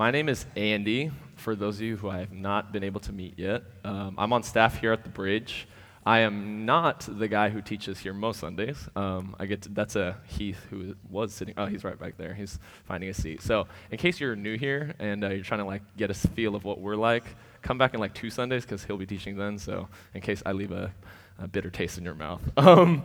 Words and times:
my 0.00 0.10
name 0.10 0.30
is 0.30 0.46
Andy, 0.56 1.10
for 1.36 1.54
those 1.54 1.76
of 1.76 1.82
you 1.82 1.94
who 1.94 2.08
I 2.08 2.20
have 2.20 2.32
not 2.32 2.72
been 2.72 2.82
able 2.82 3.00
to 3.00 3.12
meet 3.12 3.38
yet. 3.38 3.64
Um, 3.84 4.14
I'm 4.16 4.32
on 4.32 4.42
staff 4.42 4.80
here 4.80 4.94
at 4.94 5.04
the 5.04 5.10
Bridge. 5.10 5.68
I 6.06 6.20
am 6.20 6.64
not 6.64 7.06
the 7.06 7.28
guy 7.28 7.50
who 7.50 7.60
teaches 7.60 7.98
here 7.98 8.14
most 8.14 8.40
Sundays. 8.40 8.88
Um, 8.96 9.36
I 9.38 9.44
get 9.44 9.60
to, 9.60 9.68
that's 9.68 9.96
a 9.96 10.16
Heath 10.26 10.56
who 10.70 10.94
was 11.10 11.34
sitting. 11.34 11.52
Oh, 11.58 11.66
he's 11.66 11.84
right 11.84 11.98
back 11.98 12.16
there. 12.16 12.32
He's 12.32 12.58
finding 12.86 13.10
a 13.10 13.12
seat. 13.12 13.42
So, 13.42 13.66
in 13.90 13.98
case 13.98 14.18
you're 14.18 14.34
new 14.34 14.56
here 14.56 14.94
and 14.98 15.22
uh, 15.22 15.28
you're 15.28 15.44
trying 15.44 15.60
to 15.60 15.66
like 15.66 15.82
get 15.98 16.10
a 16.10 16.14
feel 16.14 16.54
of 16.54 16.64
what 16.64 16.80
we're 16.80 16.96
like, 16.96 17.24
come 17.60 17.76
back 17.76 17.92
in 17.92 18.00
like 18.00 18.14
two 18.14 18.30
Sundays 18.30 18.62
because 18.62 18.82
he'll 18.82 18.96
be 18.96 19.04
teaching 19.04 19.36
then. 19.36 19.58
So, 19.58 19.86
in 20.14 20.22
case 20.22 20.42
I 20.46 20.52
leave 20.52 20.72
a, 20.72 20.90
a 21.38 21.46
bitter 21.46 21.68
taste 21.68 21.98
in 21.98 22.04
your 22.04 22.14
mouth. 22.14 22.40
Um, 22.56 23.02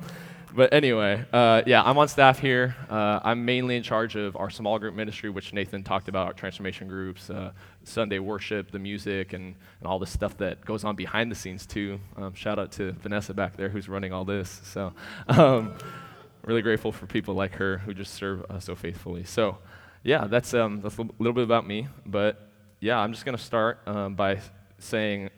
but 0.56 0.74
anyway, 0.74 1.26
uh, 1.34 1.62
yeah, 1.66 1.84
I'm 1.84 1.98
on 1.98 2.08
staff 2.08 2.40
here. 2.40 2.76
Uh, 2.90 3.20
I'm 3.24 3.46
mainly 3.46 3.76
in 3.76 3.84
charge 3.84 4.16
of 4.16 4.36
our 4.38 4.50
small 4.50 4.80
group 4.80 4.96
ministry, 4.96 5.30
which 5.30 5.54
Nathan 5.54 5.84
talked 5.84 6.08
about, 6.08 6.28
our 6.28 6.34
transformation 6.34 6.88
groups, 6.88 7.30
uh, 7.30 7.52
Sunday 7.84 8.20
worship, 8.20 8.72
the 8.72 8.80
music, 8.80 9.34
and, 9.34 9.56
and 9.80 9.88
all 9.88 10.00
the 10.00 10.08
stuff 10.08 10.38
that 10.38 10.64
goes 10.66 10.84
on 10.84 10.96
behind 10.96 11.32
the 11.32 11.36
scenes, 11.36 11.66
too. 11.66 12.00
Um, 12.18 12.34
shout 12.34 12.58
out 12.58 12.72
to 12.74 12.94
Vanessa 12.94 13.34
back 13.34 13.58
there 13.58 13.70
who's 13.70 13.90
running 13.90 14.14
all 14.14 14.26
this. 14.26 14.62
So, 14.64 14.94
um, 15.28 15.74
really 16.44 16.62
grateful 16.62 16.92
for 16.92 17.06
people 17.06 17.34
like 17.34 17.56
her 17.56 17.80
who 17.80 17.94
just 17.94 18.14
serve 18.14 18.46
so 18.60 18.76
faithfully. 18.76 19.24
So, 19.26 19.58
yeah, 20.04 20.26
that's, 20.26 20.54
um, 20.54 20.82
that's 20.82 20.98
a 20.98 21.08
little 21.20 21.34
bit 21.34 21.44
about 21.44 21.68
me. 21.68 21.88
But 22.06 22.50
yeah, 22.80 23.00
I'm 23.00 23.12
just 23.12 23.26
going 23.26 23.38
to 23.38 23.44
start 23.44 23.80
um, 23.88 24.16
by 24.16 24.40
saying 24.78 25.30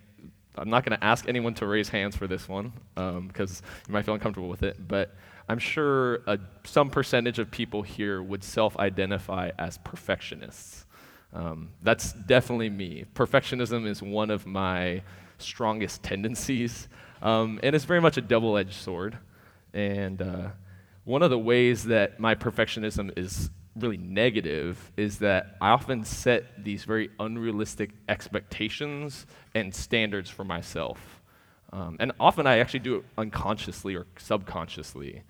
I'm 0.57 0.69
not 0.69 0.85
going 0.85 0.97
to 0.97 1.03
ask 1.03 1.27
anyone 1.27 1.53
to 1.55 1.67
raise 1.67 1.89
hands 1.89 2.15
for 2.15 2.27
this 2.27 2.47
one 2.47 2.73
because 2.95 3.61
um, 3.61 3.67
you 3.87 3.93
might 3.93 4.05
feel 4.05 4.13
uncomfortable 4.13 4.49
with 4.49 4.63
it, 4.63 4.87
but 4.87 5.15
I'm 5.49 5.59
sure 5.59 6.15
a, 6.27 6.39
some 6.63 6.89
percentage 6.89 7.39
of 7.39 7.49
people 7.49 7.81
here 7.81 8.21
would 8.21 8.43
self 8.43 8.77
identify 8.77 9.51
as 9.57 9.77
perfectionists. 9.79 10.85
Um, 11.33 11.69
that's 11.81 12.13
definitely 12.13 12.69
me. 12.69 13.05
Perfectionism 13.13 13.85
is 13.85 14.01
one 14.01 14.29
of 14.29 14.45
my 14.45 15.03
strongest 15.37 16.03
tendencies, 16.03 16.87
um, 17.21 17.59
and 17.63 17.75
it's 17.75 17.85
very 17.85 18.01
much 18.01 18.17
a 18.17 18.21
double 18.21 18.57
edged 18.57 18.73
sword. 18.73 19.17
And 19.73 20.21
uh, 20.21 20.49
one 21.03 21.21
of 21.21 21.29
the 21.29 21.39
ways 21.39 21.85
that 21.85 22.19
my 22.19 22.35
perfectionism 22.35 23.17
is 23.17 23.49
really 23.79 23.97
negative 23.97 24.91
is 24.97 25.19
that 25.19 25.57
I 25.61 25.69
often 25.69 26.03
set 26.03 26.63
these 26.63 26.83
very 26.83 27.09
unrealistic 27.19 27.91
expectations 28.09 29.25
and 29.55 29.73
standards 29.73 30.29
for 30.29 30.43
myself. 30.43 31.21
Um, 31.73 31.97
and 31.99 32.11
often 32.19 32.47
I 32.47 32.59
actually 32.59 32.79
do 32.79 32.95
it 32.97 33.05
unconsciously 33.17 33.95
or 33.95 34.07
subconsciously. 34.17 35.23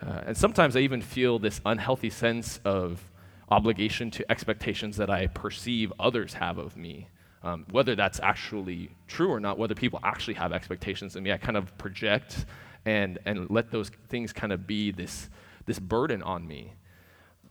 Uh, 0.00 0.22
and 0.26 0.36
sometimes 0.36 0.76
I 0.76 0.80
even 0.80 1.02
feel 1.02 1.38
this 1.38 1.60
unhealthy 1.66 2.10
sense 2.10 2.60
of 2.64 3.10
obligation 3.50 4.10
to 4.12 4.30
expectations 4.30 4.96
that 4.96 5.10
I 5.10 5.26
perceive 5.26 5.92
others 5.98 6.34
have 6.34 6.58
of 6.58 6.76
me. 6.76 7.08
Um, 7.42 7.66
whether 7.70 7.94
that's 7.94 8.18
actually 8.20 8.90
true 9.06 9.30
or 9.30 9.38
not, 9.38 9.58
whether 9.58 9.74
people 9.74 10.00
actually 10.02 10.34
have 10.34 10.52
expectations 10.52 11.14
of 11.14 11.22
me, 11.22 11.32
I 11.32 11.36
kind 11.36 11.56
of 11.56 11.76
project 11.78 12.46
and, 12.84 13.18
and 13.24 13.48
let 13.48 13.70
those 13.70 13.90
things 14.08 14.32
kind 14.32 14.52
of 14.52 14.66
be 14.66 14.90
this, 14.90 15.30
this 15.66 15.78
burden 15.78 16.22
on 16.22 16.46
me. 16.46 16.72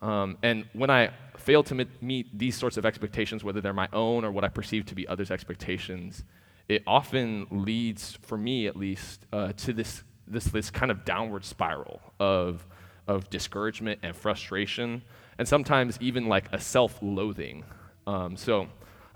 Um, 0.02 0.38
and 0.44 0.66
when 0.73 0.90
I 0.90 1.12
fail 1.38 1.64
to 1.64 1.88
meet 2.02 2.38
these 2.38 2.56
sorts 2.56 2.78
of 2.78 2.86
expectations, 2.86 3.44
whether 3.44 3.62
they're 3.62 3.73
my 3.73 3.90
own 3.94 4.26
or 4.26 4.31
what 4.31 4.44
I 4.44 4.50
perceive 4.50 4.86
to 4.88 4.95
be 4.95 5.08
others' 5.08 5.31
expectations, 5.31 6.23
it 6.67 6.84
often 6.86 7.48
leads, 7.50 8.17
for 8.22 8.38
me 8.38 8.67
at 8.67 8.76
least, 8.76 9.26
uh, 9.31 9.54
to 9.54 9.73
this, 9.73 10.04
this, 10.28 10.45
this 10.45 10.70
kind 10.70 10.92
of 10.92 11.06
downward 11.06 11.45
spiral 11.45 12.02
of, 12.20 12.66
of 13.08 13.30
discouragement 13.30 14.00
and 14.04 14.16
frustration, 14.16 15.02
and 15.38 15.48
sometimes 15.48 15.98
even 16.02 16.28
like 16.28 16.52
a 16.52 16.59
self 16.59 17.00
loathing. 17.02 17.64
Um, 18.06 18.36
so 18.36 18.67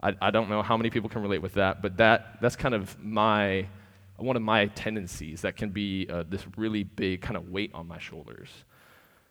I, 0.02 0.16
I 0.22 0.32
don't 0.32 0.50
know 0.50 0.62
how 0.62 0.78
many 0.78 0.90
people 0.90 1.10
can 1.10 1.22
relate 1.22 1.42
with 1.42 1.56
that, 1.56 1.82
but 1.82 1.98
that, 1.98 2.38
that's 2.42 2.56
kind 2.56 2.74
of 2.74 2.98
my, 3.04 3.68
one 4.18 4.36
of 4.36 4.42
my 4.42 4.68
tendencies 4.68 5.42
that 5.42 5.58
can 5.58 5.70
be 5.70 6.08
uh, 6.10 6.24
this 6.28 6.46
really 6.56 6.84
big 6.84 7.22
kind 7.22 7.36
of 7.36 7.50
weight 7.50 7.72
on 7.74 7.88
my 7.88 8.00
shoulders. 8.00 8.50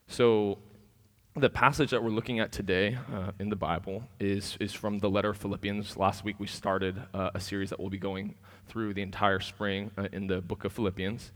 So 0.07 0.59
the 1.35 1.49
passage 1.49 1.91
that 1.91 2.03
we're 2.03 2.09
looking 2.09 2.41
at 2.41 2.51
today 2.51 2.97
uh, 3.13 3.31
in 3.39 3.49
the 3.49 3.55
Bible 3.55 4.03
is, 4.19 4.57
is 4.59 4.73
from 4.73 4.99
the 4.99 5.09
letter 5.09 5.29
of 5.29 5.37
Philippians. 5.37 5.95
Last 5.95 6.25
week 6.25 6.35
we 6.39 6.47
started 6.47 7.01
uh, 7.13 7.29
a 7.33 7.39
series 7.39 7.69
that 7.69 7.79
we'll 7.79 7.89
be 7.89 7.97
going 7.97 8.35
through 8.67 8.93
the 8.93 9.01
entire 9.01 9.39
spring 9.39 9.91
uh, 9.97 10.09
in 10.11 10.27
the 10.27 10.41
book 10.41 10.65
of 10.65 10.73
Philippians. 10.73 11.31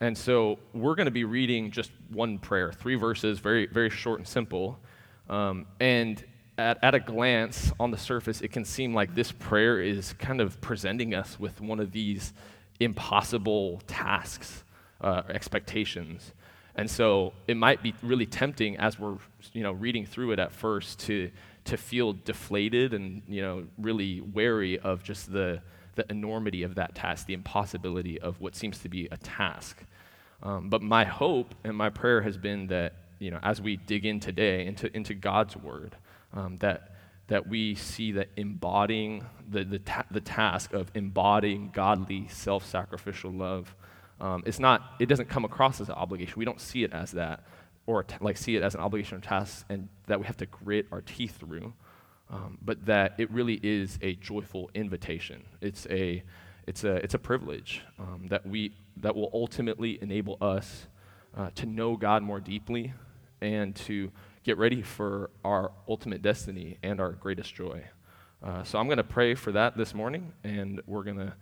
And 0.00 0.16
so 0.16 0.60
we're 0.72 0.94
going 0.94 1.06
to 1.06 1.12
be 1.12 1.24
reading 1.24 1.72
just 1.72 1.90
one 2.10 2.38
prayer, 2.38 2.70
three 2.72 2.94
verses, 2.94 3.40
very, 3.40 3.66
very 3.66 3.90
short 3.90 4.20
and 4.20 4.28
simple. 4.28 4.78
Um, 5.28 5.66
and 5.80 6.22
at, 6.56 6.78
at 6.84 6.94
a 6.94 7.00
glance, 7.00 7.72
on 7.80 7.90
the 7.90 7.98
surface, 7.98 8.40
it 8.40 8.52
can 8.52 8.64
seem 8.64 8.94
like 8.94 9.16
this 9.16 9.32
prayer 9.32 9.80
is 9.80 10.12
kind 10.12 10.40
of 10.40 10.60
presenting 10.60 11.12
us 11.12 11.40
with 11.40 11.60
one 11.60 11.80
of 11.80 11.90
these 11.90 12.32
impossible 12.78 13.82
tasks, 13.88 14.62
uh, 15.00 15.22
expectations. 15.28 16.32
And 16.76 16.90
so 16.90 17.32
it 17.46 17.56
might 17.56 17.82
be 17.82 17.94
really 18.02 18.26
tempting 18.26 18.76
as 18.78 18.98
we're 18.98 19.16
you 19.52 19.62
know, 19.62 19.72
reading 19.72 20.06
through 20.06 20.32
it 20.32 20.38
at 20.38 20.52
first 20.52 20.98
to, 21.00 21.30
to 21.66 21.76
feel 21.76 22.12
deflated 22.12 22.94
and 22.94 23.22
you 23.28 23.42
know, 23.42 23.64
really 23.78 24.20
wary 24.20 24.78
of 24.78 25.02
just 25.02 25.32
the, 25.32 25.60
the 25.94 26.04
enormity 26.10 26.62
of 26.62 26.74
that 26.74 26.94
task, 26.94 27.26
the 27.26 27.34
impossibility 27.34 28.20
of 28.20 28.40
what 28.40 28.56
seems 28.56 28.78
to 28.78 28.88
be 28.88 29.08
a 29.10 29.16
task. 29.18 29.84
Um, 30.42 30.68
but 30.68 30.82
my 30.82 31.04
hope 31.04 31.54
and 31.62 31.76
my 31.76 31.90
prayer 31.90 32.22
has 32.22 32.36
been 32.36 32.66
that 32.68 32.94
you 33.18 33.30
know, 33.30 33.38
as 33.42 33.60
we 33.60 33.76
dig 33.76 34.04
in 34.04 34.20
today 34.20 34.66
into, 34.66 34.94
into 34.94 35.14
God's 35.14 35.56
word, 35.56 35.96
um, 36.32 36.58
that, 36.58 36.96
that 37.28 37.46
we 37.46 37.74
see 37.74 38.12
that 38.12 38.28
embodying 38.36 39.24
the, 39.48 39.64
the, 39.64 39.78
ta- 39.78 40.04
the 40.10 40.20
task 40.20 40.74
of 40.74 40.90
embodying 40.94 41.70
godly 41.72 42.28
self 42.28 42.66
sacrificial 42.66 43.30
love 43.30 43.74
um, 44.20 44.42
it's 44.46 44.58
not, 44.58 44.94
it 44.98 45.06
doesn't 45.06 45.28
come 45.28 45.44
across 45.44 45.80
as 45.80 45.88
an 45.88 45.94
obligation. 45.94 46.34
We 46.36 46.44
don't 46.44 46.60
see 46.60 46.84
it 46.84 46.92
as 46.92 47.12
that, 47.12 47.44
or 47.86 48.02
t- 48.04 48.16
like 48.20 48.36
see 48.36 48.56
it 48.56 48.62
as 48.62 48.74
an 48.74 48.80
obligation 48.80 49.18
or 49.18 49.20
task, 49.20 49.66
and 49.68 49.88
that 50.06 50.18
we 50.20 50.26
have 50.26 50.36
to 50.38 50.46
grit 50.46 50.86
our 50.92 51.00
teeth 51.00 51.38
through. 51.38 51.72
Um, 52.30 52.58
but 52.62 52.86
that 52.86 53.14
it 53.18 53.30
really 53.30 53.60
is 53.62 53.98
a 54.00 54.14
joyful 54.14 54.70
invitation. 54.74 55.44
It's 55.60 55.86
a, 55.90 56.22
it's 56.66 56.82
a, 56.82 56.94
it's 56.96 57.14
a 57.14 57.18
privilege 57.18 57.82
um, 57.98 58.26
that 58.28 58.46
we 58.46 58.74
that 58.98 59.14
will 59.14 59.30
ultimately 59.34 59.98
enable 60.00 60.38
us 60.40 60.86
uh, 61.36 61.50
to 61.56 61.66
know 61.66 61.96
God 61.96 62.22
more 62.22 62.40
deeply 62.40 62.94
and 63.40 63.74
to 63.76 64.10
get 64.42 64.56
ready 64.56 64.82
for 64.82 65.30
our 65.44 65.72
ultimate 65.88 66.22
destiny 66.22 66.78
and 66.82 67.00
our 67.00 67.12
greatest 67.12 67.54
joy. 67.54 67.84
Uh, 68.42 68.62
so 68.62 68.78
I'm 68.78 68.86
going 68.86 68.98
to 68.98 69.04
pray 69.04 69.34
for 69.34 69.52
that 69.52 69.76
this 69.76 69.94
morning, 69.94 70.32
and 70.44 70.80
we're 70.86 71.02
going 71.02 71.18
to 71.18 71.32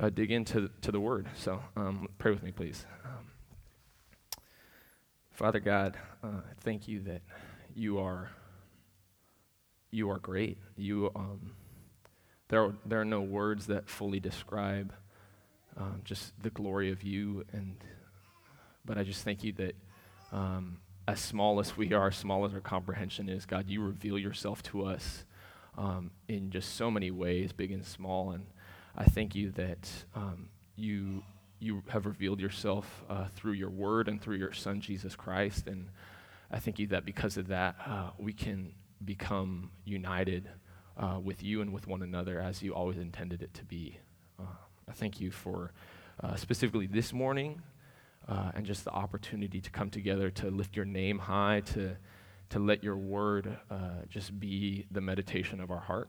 uh, 0.00 0.10
dig 0.10 0.30
into 0.30 0.70
to 0.82 0.92
the 0.92 1.00
Word. 1.00 1.26
So 1.36 1.60
um, 1.76 2.08
pray 2.18 2.30
with 2.30 2.42
me, 2.42 2.52
please. 2.52 2.86
Um, 3.04 3.30
Father 5.32 5.60
God, 5.60 5.96
uh, 6.22 6.42
thank 6.60 6.88
you 6.88 7.00
that 7.02 7.22
you 7.74 7.98
are 7.98 8.30
you 9.90 10.10
are 10.10 10.18
great. 10.18 10.58
You 10.76 11.10
um, 11.14 11.52
there 12.48 12.64
are, 12.64 12.74
there 12.84 13.00
are 13.00 13.04
no 13.04 13.20
words 13.20 13.66
that 13.66 13.88
fully 13.88 14.20
describe 14.20 14.92
um, 15.76 16.00
just 16.04 16.32
the 16.42 16.50
glory 16.50 16.90
of 16.90 17.02
you, 17.02 17.44
and 17.52 17.76
but 18.84 18.98
I 18.98 19.02
just 19.02 19.24
thank 19.24 19.44
you 19.44 19.52
that. 19.52 19.74
Um, 20.32 20.78
as 21.08 21.20
small 21.20 21.60
as 21.60 21.76
we 21.76 21.92
are, 21.92 22.10
small 22.10 22.44
as 22.44 22.52
our 22.52 22.60
comprehension 22.60 23.28
is, 23.28 23.46
God, 23.46 23.66
you 23.68 23.80
reveal 23.80 24.18
yourself 24.18 24.60
to 24.64 24.84
us 24.84 25.24
um, 25.78 26.10
in 26.28 26.50
just 26.50 26.74
so 26.74 26.90
many 26.90 27.10
ways, 27.10 27.52
big 27.52 27.70
and 27.70 27.84
small. 27.84 28.32
And 28.32 28.46
I 28.96 29.04
thank 29.04 29.34
you 29.34 29.50
that 29.52 29.90
um, 30.14 30.48
you, 30.74 31.22
you 31.58 31.82
have 31.88 32.06
revealed 32.06 32.40
yourself 32.40 33.04
uh, 33.10 33.26
through 33.34 33.52
your 33.52 33.68
word 33.68 34.08
and 34.08 34.20
through 34.20 34.36
your 34.36 34.54
son, 34.54 34.80
Jesus 34.80 35.14
Christ. 35.14 35.66
And 35.66 35.88
I 36.50 36.58
thank 36.60 36.78
you 36.78 36.86
that 36.88 37.04
because 37.04 37.36
of 37.36 37.48
that, 37.48 37.76
uh, 37.86 38.10
we 38.18 38.32
can 38.32 38.72
become 39.04 39.70
united 39.84 40.48
uh, 40.96 41.18
with 41.22 41.42
you 41.42 41.60
and 41.60 41.74
with 41.74 41.86
one 41.86 42.00
another 42.02 42.40
as 42.40 42.62
you 42.62 42.74
always 42.74 42.96
intended 42.96 43.42
it 43.42 43.52
to 43.54 43.64
be. 43.64 43.98
Uh, 44.40 44.44
I 44.88 44.92
thank 44.92 45.20
you 45.20 45.30
for 45.30 45.72
uh, 46.22 46.36
specifically 46.36 46.86
this 46.86 47.12
morning 47.12 47.60
uh, 48.26 48.52
and 48.54 48.64
just 48.64 48.84
the 48.84 48.92
opportunity 48.92 49.60
to 49.60 49.70
come 49.70 49.90
together 49.90 50.30
to 50.30 50.50
lift 50.50 50.74
your 50.74 50.86
name 50.86 51.18
high, 51.18 51.60
to, 51.66 51.96
to 52.48 52.58
let 52.58 52.82
your 52.82 52.96
word 52.96 53.58
just 54.08 54.40
be 54.40 54.86
the 54.90 55.02
meditation 55.02 55.60
of 55.60 55.70
our 55.70 55.80
heart. 55.80 56.08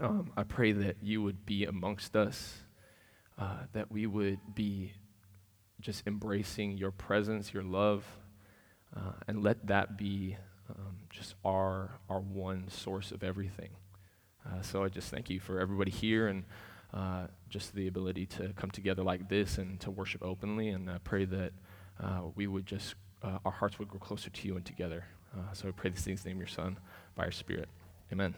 Um, 0.00 0.32
I 0.36 0.42
pray 0.42 0.72
that 0.72 0.96
you 1.02 1.22
would 1.22 1.46
be 1.46 1.64
amongst 1.64 2.16
us, 2.16 2.62
uh, 3.38 3.58
that 3.72 3.92
we 3.92 4.06
would 4.06 4.38
be 4.54 4.92
just 5.80 6.06
embracing 6.06 6.76
your 6.76 6.90
presence, 6.90 7.52
your 7.52 7.62
love, 7.62 8.04
uh, 8.96 9.12
and 9.28 9.42
let 9.42 9.66
that 9.66 9.96
be 9.96 10.36
um, 10.68 10.96
just 11.10 11.34
our, 11.44 11.98
our 12.08 12.20
one 12.20 12.68
source 12.68 13.12
of 13.12 13.22
everything. 13.22 13.70
Uh, 14.46 14.62
so 14.62 14.82
I 14.82 14.88
just 14.88 15.10
thank 15.10 15.30
you 15.30 15.40
for 15.40 15.60
everybody 15.60 15.90
here 15.90 16.26
and 16.26 16.44
uh, 16.92 17.26
just 17.48 17.74
the 17.74 17.86
ability 17.86 18.26
to 18.26 18.52
come 18.56 18.70
together 18.70 19.02
like 19.02 19.28
this 19.28 19.58
and 19.58 19.80
to 19.80 19.90
worship 19.90 20.22
openly. 20.22 20.68
And 20.68 20.90
I 20.90 20.98
pray 20.98 21.24
that 21.26 21.52
uh, 22.02 22.22
we 22.34 22.46
would 22.46 22.66
just, 22.66 22.94
uh, 23.22 23.38
our 23.44 23.52
hearts 23.52 23.78
would 23.78 23.88
grow 23.88 24.00
closer 24.00 24.30
to 24.30 24.48
you 24.48 24.56
and 24.56 24.64
together. 24.64 25.04
so 25.52 25.68
I 25.68 25.70
pray 25.70 25.90
these 25.90 26.02
things 26.02 26.20
in 26.20 26.24
the 26.24 26.28
name 26.30 26.36
of 26.38 26.48
your 26.48 26.48
Son, 26.48 26.78
by 27.14 27.24
your 27.24 27.32
Spirit. 27.32 27.68
Amen. 28.12 28.34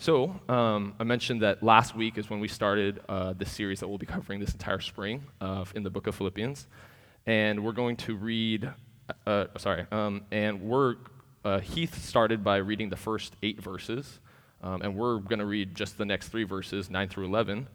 So, 0.00 0.38
um, 0.48 0.94
I 1.00 1.02
mentioned 1.02 1.42
that 1.42 1.60
last 1.60 1.96
week 1.96 2.18
is 2.18 2.30
when 2.30 2.38
we 2.38 2.46
started 2.46 3.00
uh, 3.08 3.32
the 3.32 3.44
series 3.44 3.80
that 3.80 3.88
we'll 3.88 3.98
be 3.98 4.06
covering 4.06 4.38
this 4.38 4.52
entire 4.52 4.78
spring 4.78 5.24
uh, 5.40 5.64
in 5.74 5.82
the 5.82 5.90
book 5.90 6.06
of 6.06 6.14
Philippians. 6.14 6.68
And 7.26 7.64
we're 7.64 7.72
going 7.72 7.96
to 7.96 8.14
read, 8.14 8.70
uh, 9.26 9.46
sorry, 9.56 9.86
um, 9.90 10.22
and 10.30 10.62
we're, 10.62 10.94
uh, 11.44 11.58
Heath 11.58 12.00
started 12.00 12.44
by 12.44 12.58
reading 12.58 12.90
the 12.90 12.96
first 12.96 13.34
eight 13.42 13.60
verses. 13.60 14.20
Um, 14.62 14.82
and 14.82 14.94
we're 14.94 15.18
going 15.18 15.40
to 15.40 15.46
read 15.46 15.74
just 15.74 15.98
the 15.98 16.04
next 16.04 16.28
three 16.28 16.44
verses, 16.44 16.88
9 16.88 17.08
through 17.08 17.26
11, 17.26 17.66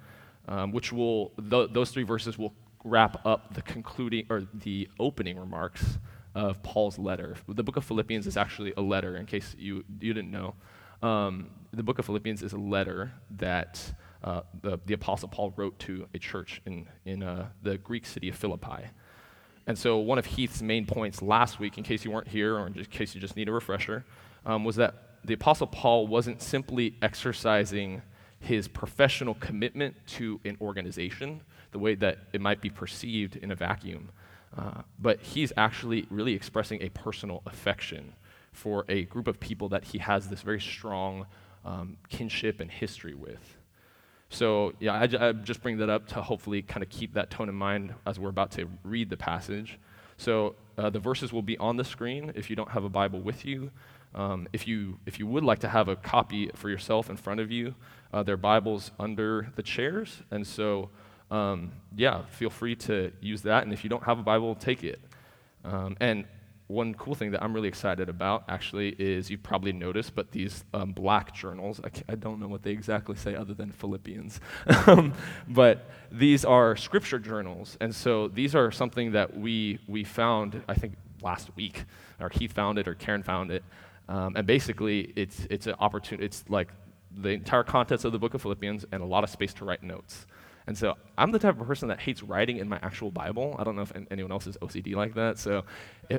um, 0.47 0.71
which 0.71 0.93
will, 0.93 1.33
th- 1.49 1.71
those 1.73 1.91
three 1.91 2.03
verses 2.03 2.37
will 2.37 2.53
wrap 2.85 3.25
up 3.25 3.53
the 3.53 3.61
concluding, 3.61 4.27
or 4.29 4.47
the 4.53 4.87
opening 4.97 5.37
remarks 5.37 5.99
of 6.35 6.63
Paul's 6.63 6.97
letter. 6.97 7.35
The 7.49 7.63
book 7.63 7.75
of 7.75 7.83
Philippians 7.83 8.27
is 8.27 8.37
actually 8.37 8.73
a 8.77 8.81
letter, 8.81 9.17
in 9.17 9.25
case 9.25 9.57
you, 9.59 9.83
you 9.99 10.13
didn't 10.13 10.31
know. 10.31 10.55
Um, 11.01 11.49
the 11.73 11.83
book 11.83 11.97
of 11.97 12.05
Philippians 12.05 12.43
is 12.43 12.53
a 12.53 12.57
letter 12.57 13.11
that 13.37 13.93
uh, 14.23 14.41
the, 14.61 14.79
the 14.85 14.93
Apostle 14.93 15.27
Paul 15.27 15.53
wrote 15.57 15.77
to 15.79 16.07
a 16.13 16.19
church 16.19 16.61
in, 16.65 16.87
in 17.05 17.23
uh, 17.23 17.47
the 17.63 17.77
Greek 17.79 18.05
city 18.05 18.29
of 18.29 18.35
Philippi. 18.35 18.85
And 19.65 19.77
so, 19.77 19.97
one 19.97 20.19
of 20.19 20.25
Heath's 20.25 20.61
main 20.61 20.85
points 20.85 21.21
last 21.21 21.59
week, 21.59 21.77
in 21.77 21.83
case 21.83 22.05
you 22.05 22.11
weren't 22.11 22.27
here 22.27 22.57
or 22.57 22.67
in 22.67 22.73
case 22.85 23.15
you 23.15 23.21
just 23.21 23.35
need 23.35 23.49
a 23.49 23.51
refresher, 23.51 24.05
um, 24.45 24.63
was 24.63 24.75
that 24.75 24.95
the 25.25 25.33
Apostle 25.33 25.67
Paul 25.67 26.05
wasn't 26.05 26.41
simply 26.41 26.95
exercising 27.01 28.01
his 28.39 28.67
professional 28.67 29.35
commitment 29.35 29.95
to 30.05 30.39
an 30.45 30.57
organization, 30.61 31.41
the 31.71 31.79
way 31.79 31.95
that 31.95 32.19
it 32.33 32.41
might 32.41 32.61
be 32.61 32.69
perceived 32.69 33.37
in 33.37 33.51
a 33.51 33.55
vacuum, 33.55 34.09
uh, 34.57 34.81
but 34.99 35.21
he's 35.21 35.53
actually 35.55 36.05
really 36.09 36.33
expressing 36.33 36.81
a 36.83 36.89
personal 36.89 37.41
affection 37.45 38.13
for 38.51 38.85
a 38.89 39.03
group 39.03 39.27
of 39.27 39.39
people 39.39 39.69
that 39.69 39.85
he 39.85 39.97
has 39.97 40.27
this 40.27 40.41
very 40.41 40.59
strong 40.59 41.25
um, 41.65 41.97
kinship 42.09 42.59
and 42.59 42.69
history 42.69 43.13
with. 43.13 43.57
So, 44.29 44.73
yeah, 44.79 44.93
I, 44.93 45.27
I 45.27 45.31
just 45.31 45.61
bring 45.61 45.77
that 45.77 45.89
up 45.89 46.07
to 46.09 46.21
hopefully 46.21 46.63
kind 46.63 46.83
of 46.83 46.89
keep 46.89 47.13
that 47.13 47.29
tone 47.29 47.49
in 47.49 47.55
mind 47.55 47.93
as 48.05 48.19
we're 48.19 48.29
about 48.29 48.51
to 48.51 48.67
read 48.83 49.09
the 49.09 49.17
passage. 49.17 49.79
So, 50.17 50.55
uh, 50.77 50.89
the 50.89 50.99
verses 50.99 51.31
will 51.31 51.43
be 51.43 51.57
on 51.59 51.77
the 51.77 51.83
screen 51.83 52.31
if 52.35 52.49
you 52.49 52.55
don't 52.55 52.71
have 52.71 52.83
a 52.83 52.89
Bible 52.89 53.21
with 53.21 53.45
you. 53.45 53.69
Um, 54.15 54.47
if, 54.53 54.67
you 54.67 54.99
if 55.05 55.19
you 55.19 55.27
would 55.27 55.43
like 55.43 55.59
to 55.59 55.67
have 55.67 55.87
a 55.87 55.95
copy 55.95 56.49
for 56.55 56.69
yourself 56.69 57.09
in 57.09 57.17
front 57.17 57.39
of 57.39 57.51
you, 57.51 57.75
uh, 58.11 58.23
there 58.23 58.33
are 58.33 58.37
Bibles 58.37 58.91
under 58.99 59.51
the 59.55 59.63
chairs. 59.63 60.21
And 60.31 60.45
so, 60.45 60.89
um, 61.29 61.71
yeah, 61.95 62.25
feel 62.25 62.49
free 62.49 62.75
to 62.75 63.11
use 63.21 63.41
that. 63.43 63.63
And 63.63 63.73
if 63.73 63.83
you 63.83 63.89
don't 63.89 64.03
have 64.03 64.19
a 64.19 64.23
Bible, 64.23 64.55
take 64.55 64.83
it. 64.83 64.99
Um, 65.63 65.95
and 65.99 66.25
one 66.67 66.93
cool 66.93 67.13
thing 67.13 67.31
that 67.31 67.43
I'm 67.43 67.53
really 67.53 67.67
excited 67.67 68.09
about 68.09 68.45
actually 68.47 68.89
is 68.97 69.29
you 69.29 69.37
probably 69.37 69.73
noticed, 69.73 70.15
but 70.15 70.31
these 70.31 70.63
um, 70.73 70.91
black 70.91 71.33
journals, 71.33 71.81
I, 71.83 72.13
I, 72.13 72.15
don't 72.15 72.39
know 72.39 72.47
what 72.47 72.63
they 72.63 72.71
exactly 72.71 73.15
say 73.15 73.35
other 73.35 73.53
than 73.53 73.71
Philippians, 73.71 74.39
um, 74.87 75.13
but 75.47 75.89
these 76.11 76.45
are 76.45 76.75
scripture 76.75 77.19
journals. 77.19 77.77
And 77.81 77.93
so 77.93 78.27
these 78.29 78.55
are 78.55 78.71
something 78.71 79.11
that 79.11 79.37
we, 79.37 79.79
we 79.87 80.03
found, 80.03 80.61
I 80.67 80.73
think, 80.73 80.93
last 81.21 81.49
week, 81.55 81.83
or 82.19 82.29
he 82.29 82.47
found 82.47 82.79
it, 82.79 82.87
or 82.87 82.95
Karen 82.95 83.23
found 83.23 83.51
it. 83.51 83.63
Um, 84.07 84.35
and 84.35 84.47
basically, 84.47 85.13
it's, 85.15 85.45
it's 85.49 85.67
an 85.67 85.75
opportunity, 85.79 86.25
it's 86.25 86.43
like 86.49 86.69
the 87.15 87.29
entire 87.29 87.63
contents 87.63 88.05
of 88.05 88.11
the 88.11 88.19
book 88.19 88.33
of 88.33 88.41
Philippians 88.41 88.85
and 88.91 89.01
a 89.01 89.05
lot 89.05 89.23
of 89.23 89.29
space 89.29 89.53
to 89.55 89.65
write 89.65 89.83
notes. 89.83 90.25
And 90.67 90.77
so 90.77 90.95
I'm 91.17 91.31
the 91.31 91.39
type 91.39 91.59
of 91.59 91.67
person 91.67 91.89
that 91.89 91.99
hates 91.99 92.23
writing 92.23 92.57
in 92.57 92.69
my 92.69 92.79
actual 92.81 93.11
Bible. 93.11 93.55
I 93.59 93.63
don't 93.63 93.75
know 93.75 93.81
if 93.81 93.91
anyone 94.09 94.31
else 94.31 94.47
is 94.47 94.57
OCD 94.57 94.95
like 94.95 95.13
that. 95.15 95.37
So, 95.37 95.65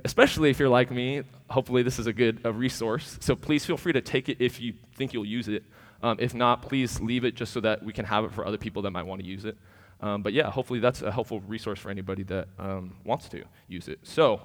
especially 0.05 0.51
if 0.51 0.59
you're 0.59 0.69
like 0.69 0.91
me, 0.91 1.23
hopefully 1.49 1.83
this 1.83 1.99
is 1.99 2.07
a 2.07 2.13
good 2.13 2.41
a 2.45 2.53
resource. 2.53 3.17
So 3.21 3.35
please 3.35 3.65
feel 3.65 3.77
free 3.77 3.93
to 3.93 4.03
take 4.03 4.29
it 4.29 4.39
if 4.41 4.61
you 4.61 4.75
think 4.97 5.15
you'll 5.15 5.25
use 5.25 5.49
it. 5.49 5.65
Um, 6.03 6.19
if 6.21 6.35
not, 6.35 6.61
please 6.61 7.01
leave 7.01 7.25
it 7.25 7.35
just 7.35 7.53
so 7.53 7.61
that 7.61 7.83
we 7.83 7.93
can 7.93 8.05
have 8.05 8.25
it 8.25 8.33
for 8.33 8.47
other 8.47 8.59
people 8.59 8.83
that 8.83 8.91
might 8.91 9.07
want 9.07 9.23
to 9.23 9.27
use 9.27 9.47
it. 9.47 9.57
Um, 10.01 10.23
but 10.23 10.35
yeah, 10.35 10.51
hopefully 10.51 10.81
that's 10.81 11.01
a 11.01 11.11
helpful 11.11 11.41
resource 11.41 11.79
for 11.79 11.91
anybody 11.91 12.25
that 12.25 12.49
um, 12.59 12.97
wants 13.05 13.29
to 13.31 13.45
use 13.69 13.89
it. 13.89 14.01
So, 14.03 14.43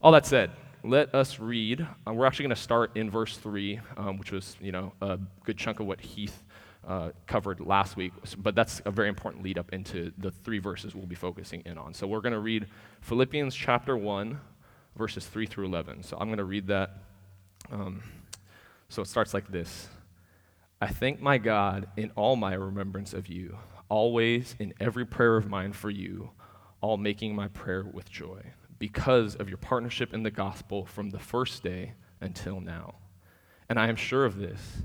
all 0.00 0.12
that 0.12 0.24
said, 0.24 0.50
let 0.82 1.14
us 1.14 1.38
read. 1.38 1.86
Uh, 2.06 2.14
we're 2.14 2.24
actually 2.24 2.44
going 2.44 2.56
to 2.56 2.62
start 2.62 2.96
in 2.96 3.10
verse 3.10 3.36
3, 3.36 3.80
um, 3.96 4.16
which 4.16 4.32
was, 4.32 4.56
you 4.60 4.72
know, 4.72 4.92
a 5.02 5.18
good 5.44 5.58
chunk 5.58 5.80
of 5.80 5.86
what 5.86 6.00
Heath 6.00 6.42
uh, 6.88 7.10
covered 7.26 7.60
last 7.60 7.96
week, 7.96 8.12
but 8.38 8.54
that's 8.54 8.80
a 8.86 8.90
very 8.90 9.10
important 9.10 9.44
lead 9.44 9.58
up 9.58 9.72
into 9.74 10.10
the 10.16 10.30
three 10.30 10.58
verses 10.58 10.94
we'll 10.94 11.06
be 11.06 11.14
focusing 11.14 11.60
in 11.66 11.76
on. 11.76 11.92
So 11.92 12.06
we're 12.06 12.22
going 12.22 12.32
to 12.32 12.40
read 12.40 12.66
Philippians 13.02 13.54
chapter 13.54 13.94
1, 13.94 14.40
verses 14.96 15.26
3 15.26 15.44
through 15.44 15.66
11. 15.66 16.02
So 16.02 16.16
I'm 16.18 16.28
going 16.28 16.38
to 16.38 16.44
read 16.44 16.66
that. 16.68 17.02
Um, 17.70 18.02
so 18.88 19.02
it 19.02 19.08
starts 19.08 19.34
like 19.34 19.52
this 19.52 19.88
I 20.80 20.86
thank 20.86 21.20
my 21.20 21.36
God 21.36 21.88
in 21.98 22.10
all 22.16 22.36
my 22.36 22.54
remembrance 22.54 23.12
of 23.12 23.28
you, 23.28 23.58
always 23.90 24.56
in 24.58 24.72
every 24.80 25.04
prayer 25.04 25.36
of 25.36 25.46
mine 25.46 25.74
for 25.74 25.90
you, 25.90 26.30
all 26.80 26.96
making 26.96 27.34
my 27.34 27.48
prayer 27.48 27.84
with 27.84 28.08
joy, 28.10 28.40
because 28.78 29.34
of 29.34 29.50
your 29.50 29.58
partnership 29.58 30.14
in 30.14 30.22
the 30.22 30.30
gospel 30.30 30.86
from 30.86 31.10
the 31.10 31.18
first 31.18 31.62
day 31.62 31.92
until 32.22 32.62
now. 32.62 32.94
And 33.68 33.78
I 33.78 33.88
am 33.88 33.96
sure 33.96 34.24
of 34.24 34.38
this 34.38 34.84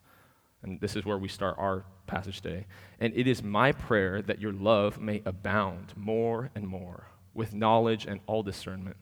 And 0.63 0.79
this 0.79 0.95
is 0.95 1.05
where 1.05 1.17
we 1.17 1.27
start 1.27 1.55
our 1.57 1.85
passage 2.07 2.41
today. 2.41 2.67
And 2.99 3.13
it 3.15 3.27
is 3.27 3.41
my 3.41 3.71
prayer 3.71 4.21
that 4.21 4.39
your 4.39 4.53
love 4.53 4.99
may 4.99 5.21
abound 5.25 5.93
more 5.95 6.51
and 6.53 6.67
more 6.67 7.07
with 7.33 7.53
knowledge 7.53 8.05
and 8.05 8.19
all 8.27 8.43
discernment, 8.43 8.97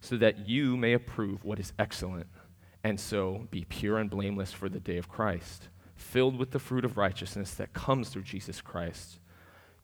so 0.00 0.16
that 0.16 0.46
you 0.46 0.76
may 0.76 0.92
approve 0.92 1.44
what 1.44 1.58
is 1.58 1.72
excellent, 1.78 2.26
and 2.84 2.98
so 3.00 3.46
be 3.50 3.64
pure 3.64 3.98
and 3.98 4.10
blameless 4.10 4.52
for 4.52 4.68
the 4.68 4.80
day 4.80 4.98
of 4.98 5.08
Christ, 5.08 5.68
filled 5.96 6.38
with 6.38 6.50
the 6.50 6.58
fruit 6.58 6.84
of 6.84 6.96
righteousness 6.96 7.54
that 7.54 7.72
comes 7.72 8.10
through 8.10 8.22
Jesus 8.22 8.60
Christ, 8.60 9.18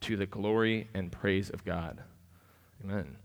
to 0.03 0.17
the 0.17 0.27
glory 0.27 0.89
and 0.95 1.11
praise 1.11 1.51
of 1.51 1.65
God. 1.65 2.03
Amen. 2.85 3.17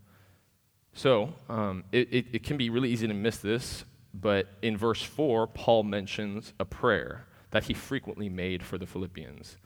So, 0.94 1.34
um, 1.48 1.84
it, 1.92 2.08
it, 2.10 2.26
it 2.32 2.42
can 2.42 2.56
be 2.56 2.70
really 2.70 2.90
easy 2.90 3.06
to 3.06 3.14
miss 3.14 3.38
this, 3.38 3.84
but 4.14 4.48
in 4.60 4.76
verse 4.76 5.02
4, 5.02 5.46
Paul 5.46 5.84
mentions 5.84 6.52
a 6.58 6.64
prayer 6.64 7.26
that 7.52 7.64
he 7.64 7.74
frequently 7.74 8.28
made 8.28 8.62
for 8.62 8.76
the 8.76 8.86
Philippians. 8.86 9.56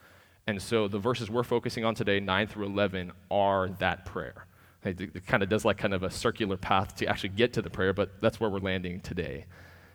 And 0.46 0.60
so 0.60 0.86
the 0.86 0.98
verses 0.98 1.30
we're 1.30 1.42
focusing 1.42 1.84
on 1.84 1.94
today, 1.94 2.20
9 2.20 2.46
through 2.46 2.66
11, 2.66 3.12
are 3.30 3.70
that 3.78 4.04
prayer. 4.04 4.46
It, 4.84 5.00
it 5.00 5.26
kind 5.26 5.42
of 5.42 5.48
does 5.48 5.64
like 5.64 5.78
kind 5.78 5.94
of 5.94 6.02
a 6.02 6.10
circular 6.10 6.56
path 6.56 6.94
to 6.96 7.06
actually 7.06 7.30
get 7.30 7.52
to 7.54 7.62
the 7.62 7.70
prayer, 7.70 7.92
but 7.92 8.20
that's 8.20 8.38
where 8.38 8.50
we're 8.50 8.60
landing 8.60 9.00
today. 9.00 9.46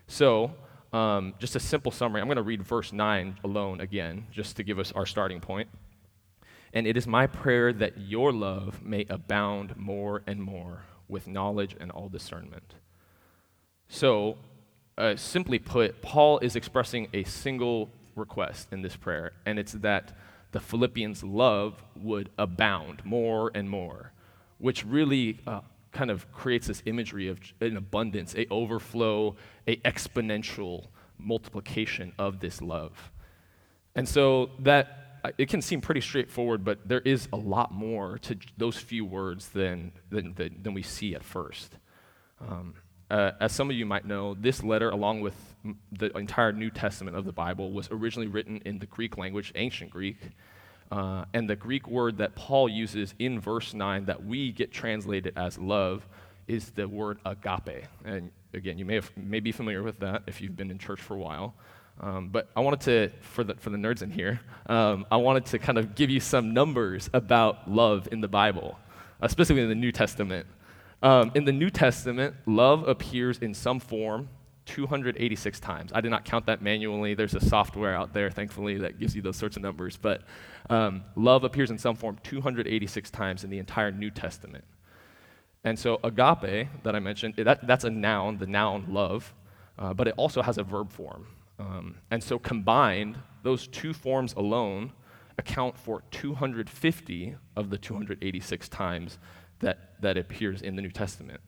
So, 0.08 0.52
um, 0.92 1.32
just 1.38 1.56
a 1.56 1.60
simple 1.60 1.90
summary. 1.90 2.20
I'm 2.20 2.26
going 2.26 2.36
to 2.36 2.42
read 2.42 2.62
verse 2.62 2.92
9 2.92 3.38
alone 3.44 3.80
again, 3.80 4.26
just 4.30 4.56
to 4.56 4.62
give 4.62 4.78
us 4.78 4.92
our 4.92 5.06
starting 5.06 5.40
point. 5.40 5.68
And 6.74 6.86
it 6.86 6.96
is 6.96 7.06
my 7.06 7.26
prayer 7.26 7.72
that 7.72 7.98
your 7.98 8.32
love 8.32 8.82
may 8.82 9.06
abound 9.08 9.76
more 9.76 10.22
and 10.26 10.42
more 10.42 10.84
with 11.08 11.26
knowledge 11.26 11.76
and 11.80 11.90
all 11.90 12.08
discernment. 12.08 12.74
So, 13.88 14.38
uh, 14.98 15.16
simply 15.16 15.58
put, 15.58 16.02
Paul 16.02 16.38
is 16.38 16.56
expressing 16.56 17.08
a 17.12 17.24
single 17.24 17.90
request 18.14 18.68
in 18.72 18.82
this 18.82 18.96
prayer, 18.96 19.32
and 19.46 19.58
it's 19.58 19.72
that 19.72 20.16
the 20.52 20.60
Philippians' 20.60 21.24
love 21.24 21.82
would 21.96 22.28
abound 22.38 23.04
more 23.04 23.50
and 23.54 23.68
more, 23.68 24.12
which 24.58 24.84
really 24.84 25.40
uh, 25.46 25.60
kind 25.92 26.10
of 26.10 26.30
creates 26.32 26.66
this 26.66 26.82
imagery 26.86 27.28
of 27.28 27.40
an 27.60 27.76
abundance, 27.76 28.34
a 28.34 28.46
overflow, 28.50 29.34
a 29.66 29.76
exponential 29.76 30.88
multiplication 31.18 32.12
of 32.18 32.40
this 32.40 32.60
love. 32.60 33.10
And 33.94 34.08
so 34.08 34.50
that 34.60 35.20
uh, 35.24 35.30
it 35.38 35.48
can 35.48 35.62
seem 35.62 35.80
pretty 35.80 36.00
straightforward, 36.00 36.64
but 36.64 36.86
there 36.86 37.00
is 37.00 37.28
a 37.32 37.36
lot 37.36 37.72
more 37.72 38.18
to 38.18 38.36
those 38.56 38.76
few 38.76 39.04
words 39.04 39.48
than, 39.50 39.92
than, 40.10 40.34
than 40.34 40.74
we 40.74 40.82
see 40.82 41.14
at 41.14 41.22
first. 41.22 41.76
Um, 42.40 42.74
uh, 43.12 43.32
as 43.40 43.52
some 43.52 43.68
of 43.68 43.76
you 43.76 43.84
might 43.84 44.06
know, 44.06 44.34
this 44.34 44.64
letter, 44.64 44.88
along 44.88 45.20
with 45.20 45.34
the 45.92 46.06
entire 46.16 46.50
New 46.50 46.70
Testament 46.70 47.14
of 47.14 47.26
the 47.26 47.32
Bible, 47.32 47.70
was 47.70 47.88
originally 47.90 48.26
written 48.26 48.62
in 48.64 48.78
the 48.78 48.86
Greek 48.86 49.18
language, 49.18 49.52
ancient 49.54 49.90
Greek. 49.90 50.16
Uh, 50.90 51.26
and 51.34 51.48
the 51.48 51.54
Greek 51.54 51.86
word 51.86 52.16
that 52.18 52.34
Paul 52.34 52.70
uses 52.70 53.14
in 53.18 53.38
verse 53.38 53.74
9 53.74 54.06
that 54.06 54.24
we 54.24 54.50
get 54.50 54.72
translated 54.72 55.34
as 55.36 55.58
love 55.58 56.08
is 56.48 56.70
the 56.70 56.88
word 56.88 57.18
agape. 57.26 57.84
And 58.06 58.30
again, 58.54 58.78
you 58.78 58.86
may, 58.86 58.94
have, 58.94 59.10
may 59.14 59.40
be 59.40 59.52
familiar 59.52 59.82
with 59.82 60.00
that 60.00 60.22
if 60.26 60.40
you've 60.40 60.56
been 60.56 60.70
in 60.70 60.78
church 60.78 61.00
for 61.00 61.14
a 61.14 61.18
while. 61.18 61.54
Um, 62.00 62.30
but 62.30 62.48
I 62.56 62.60
wanted 62.60 62.80
to, 62.80 63.10
for 63.20 63.44
the, 63.44 63.54
for 63.56 63.68
the 63.68 63.76
nerds 63.76 64.00
in 64.00 64.10
here, 64.10 64.40
um, 64.66 65.04
I 65.10 65.18
wanted 65.18 65.44
to 65.46 65.58
kind 65.58 65.76
of 65.76 65.94
give 65.94 66.08
you 66.08 66.20
some 66.20 66.54
numbers 66.54 67.10
about 67.12 67.70
love 67.70 68.08
in 68.10 68.22
the 68.22 68.28
Bible, 68.28 68.78
uh, 69.20 69.28
specifically 69.28 69.64
in 69.64 69.68
the 69.68 69.74
New 69.74 69.92
Testament. 69.92 70.46
Um, 71.02 71.32
in 71.34 71.44
the 71.44 71.52
New 71.52 71.70
Testament, 71.70 72.36
love 72.46 72.86
appears 72.86 73.38
in 73.38 73.54
some 73.54 73.80
form 73.80 74.28
286 74.66 75.58
times. 75.58 75.90
I 75.92 76.00
did 76.00 76.10
not 76.10 76.24
count 76.24 76.46
that 76.46 76.62
manually. 76.62 77.14
There's 77.14 77.34
a 77.34 77.40
software 77.40 77.94
out 77.94 78.12
there, 78.12 78.30
thankfully, 78.30 78.78
that 78.78 79.00
gives 79.00 79.16
you 79.16 79.22
those 79.22 79.36
sorts 79.36 79.56
of 79.56 79.62
numbers. 79.62 79.96
But 79.96 80.22
um, 80.70 81.02
love 81.16 81.44
appears 81.44 81.70
in 81.70 81.78
some 81.78 81.96
form 81.96 82.18
286 82.22 83.10
times 83.10 83.42
in 83.42 83.50
the 83.50 83.58
entire 83.58 83.90
New 83.90 84.10
Testament. 84.10 84.64
And 85.64 85.78
so, 85.78 86.00
agape, 86.02 86.68
that 86.82 86.94
I 86.94 87.00
mentioned, 87.00 87.34
that, 87.36 87.66
that's 87.66 87.84
a 87.84 87.90
noun, 87.90 88.38
the 88.38 88.46
noun 88.46 88.86
love, 88.88 89.32
uh, 89.78 89.94
but 89.94 90.08
it 90.08 90.14
also 90.16 90.42
has 90.42 90.58
a 90.58 90.64
verb 90.64 90.90
form. 90.90 91.26
Um, 91.58 91.96
and 92.10 92.22
so, 92.22 92.38
combined, 92.38 93.16
those 93.42 93.66
two 93.68 93.92
forms 93.92 94.34
alone 94.34 94.92
account 95.38 95.78
for 95.78 96.02
250 96.10 97.36
of 97.56 97.70
the 97.70 97.78
286 97.78 98.68
times 98.68 99.18
that, 99.60 99.91
that 100.02 100.16
appears 100.16 100.62
in 100.62 100.76
the 100.76 100.82
New 100.82 100.90
Testament. 100.90 101.40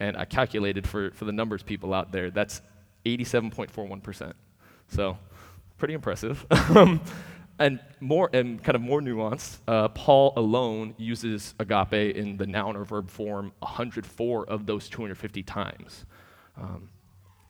And 0.00 0.16
I 0.16 0.24
calculated 0.24 0.86
for, 0.86 1.10
for 1.12 1.24
the 1.24 1.32
numbers 1.32 1.62
people 1.62 1.92
out 1.92 2.12
there, 2.12 2.30
that's 2.30 2.62
87.41%. 3.04 4.32
So, 4.88 5.18
pretty 5.76 5.94
impressive. 5.94 6.46
and 7.58 7.80
more 8.00 8.30
and 8.32 8.62
kind 8.62 8.76
of 8.76 8.82
more 8.82 9.00
nuanced, 9.00 9.58
uh, 9.66 9.88
Paul 9.88 10.32
alone 10.36 10.94
uses 10.96 11.54
agape 11.58 12.16
in 12.16 12.36
the 12.36 12.46
noun 12.46 12.76
or 12.76 12.84
verb 12.84 13.10
form 13.10 13.52
104 13.58 14.46
of 14.46 14.66
those 14.66 14.88
250 14.88 15.42
times. 15.42 16.04
Um, 16.56 16.88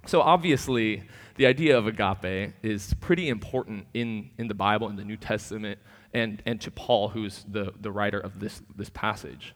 so 0.07 0.23
obviously, 0.23 1.03
the 1.37 1.47
idea 1.47 1.77
of 1.77 1.87
agape 1.87 2.55
is 2.63 2.95
pretty 2.95 3.29
important 3.29 3.87
in, 3.93 4.31
in 4.39 4.49
the 4.49 4.55
Bible, 4.55 4.89
in 4.89 4.97
the 4.97 5.05
New 5.05 5.17
Testament, 5.17 5.79
and, 6.15 6.43
and 6.47 6.61
to 6.63 6.71
Paul, 6.71 7.11
who's 7.11 7.45
the, 7.47 7.73
the 7.81 7.93
writer 7.93 8.19
of 8.19 8.41
this, 8.41 8.63
this 8.75 8.91
passage. 8.91 9.55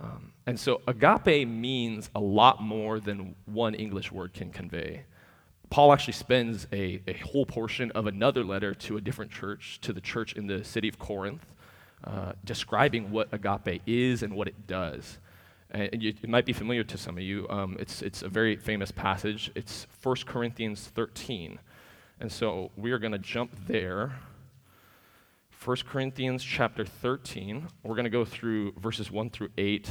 Um, 0.00 0.32
and 0.46 0.58
so 0.58 0.80
agape 0.86 1.48
means 1.48 2.10
a 2.14 2.20
lot 2.20 2.62
more 2.62 3.00
than 3.00 3.34
one 3.46 3.74
English 3.74 4.12
word 4.12 4.32
can 4.32 4.50
convey. 4.50 5.04
Paul 5.70 5.92
actually 5.92 6.14
spends 6.14 6.66
a, 6.72 7.00
a 7.06 7.14
whole 7.14 7.46
portion 7.46 7.90
of 7.92 8.06
another 8.06 8.44
letter 8.44 8.74
to 8.74 8.96
a 8.96 9.00
different 9.00 9.30
church, 9.30 9.80
to 9.82 9.92
the 9.92 10.00
church 10.00 10.34
in 10.34 10.46
the 10.46 10.62
city 10.64 10.88
of 10.88 10.98
Corinth, 10.98 11.44
uh, 12.04 12.32
describing 12.44 13.10
what 13.10 13.28
agape 13.32 13.82
is 13.86 14.22
and 14.22 14.34
what 14.34 14.46
it 14.46 14.66
does. 14.66 15.18
And 15.70 16.02
you, 16.02 16.14
it 16.22 16.28
might 16.28 16.46
be 16.46 16.52
familiar 16.52 16.84
to 16.84 16.98
some 16.98 17.16
of 17.16 17.24
you. 17.24 17.48
Um, 17.48 17.76
it's, 17.80 18.02
it's 18.02 18.22
a 18.22 18.28
very 18.28 18.56
famous 18.56 18.92
passage. 18.92 19.50
It's 19.54 19.86
1 20.02 20.16
Corinthians 20.26 20.86
13. 20.94 21.58
And 22.20 22.30
so 22.30 22.70
we 22.76 22.92
are 22.92 22.98
going 22.98 23.12
to 23.12 23.18
jump 23.18 23.50
there 23.66 24.12
1 25.64 25.78
Corinthians 25.88 26.44
chapter 26.44 26.84
13. 26.84 27.68
We're 27.82 27.94
going 27.94 28.04
to 28.04 28.10
go 28.10 28.26
through 28.26 28.72
verses 28.72 29.10
1 29.10 29.30
through 29.30 29.48
8 29.56 29.88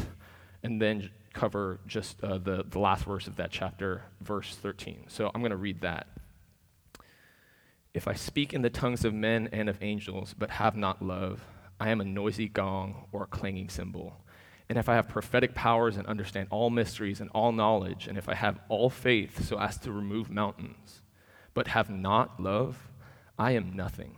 and 0.62 0.80
then 0.80 1.10
cover 1.34 1.80
just 1.88 2.24
uh, 2.24 2.38
the, 2.38 2.63
the 2.70 2.77
last 2.77 3.06
verse 3.06 3.25
of 3.25 3.38
that 3.38 3.50
chapter, 3.50 4.03
verse 4.22 4.56
13. 4.56 5.06
So 5.08 5.32
I'm 5.34 5.42
going 5.42 5.50
to 5.50 5.58
read 5.58 5.82
that. 5.82 6.06
If 7.92 8.08
I 8.08 8.13
speak 8.13 8.53
in 8.53 8.62
the 8.62 8.70
tongues 8.70 9.03
of 9.03 9.15
men 9.15 9.50
and 9.51 9.68
of 9.68 9.82
angels, 9.82 10.36
but 10.38 10.51
have 10.51 10.75
not 10.75 11.01
love, 11.01 11.44
I 11.80 11.89
am 11.89 12.01
a 12.01 12.06
noisy 12.06 12.48
gong 12.48 13.08
or 13.12 13.24
a 13.24 13.27
clanging 13.27 13.70
cymbal. 13.70 14.24
And 14.70 14.77
if 14.77 14.88
I 14.88 14.94
have 14.94 15.10
prophetic 15.10 15.56
powers 15.56 15.98
and 15.98 16.06
understand 16.06 16.50
all 16.51 16.70
mysteries 16.70 17.20
and 17.20 17.32
all 17.32 17.51
knowledge, 17.51 18.08
and 18.08 18.15
if 18.15 18.30
I 18.30 18.36
have 18.36 18.60
all 18.70 18.92
faith 18.92 19.44
so 19.44 19.60
as 19.60 19.80
to 19.80 19.92
remove 19.92 20.30
mountains, 20.30 21.01
but 21.56 21.70
have 21.70 21.89
not 21.89 22.39
love, 22.39 22.92
I 23.39 23.53
am 23.53 23.75
nothing. 23.75 24.18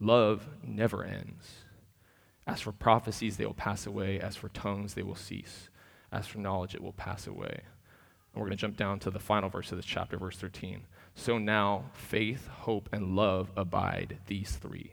Love 0.00 0.46
never 0.62 1.04
ends. 1.04 1.64
As 2.46 2.60
for 2.60 2.72
prophecies, 2.72 3.36
they 3.36 3.46
will 3.46 3.54
pass 3.54 3.86
away. 3.86 4.20
As 4.20 4.36
for 4.36 4.48
tongues, 4.48 4.94
they 4.94 5.02
will 5.02 5.14
cease. 5.14 5.68
As 6.10 6.26
for 6.26 6.38
knowledge, 6.38 6.74
it 6.74 6.82
will 6.82 6.92
pass 6.92 7.26
away. 7.26 7.60
And 8.32 8.40
we're 8.40 8.48
going 8.48 8.56
to 8.56 8.60
jump 8.60 8.76
down 8.76 9.00
to 9.00 9.10
the 9.10 9.18
final 9.18 9.50
verse 9.50 9.70
of 9.72 9.78
this 9.78 9.84
chapter, 9.84 10.16
verse 10.16 10.38
13. 10.38 10.82
So 11.14 11.38
now, 11.38 11.90
faith, 11.92 12.46
hope, 12.46 12.88
and 12.92 13.16
love 13.16 13.50
abide, 13.56 14.18
these 14.26 14.52
three. 14.52 14.92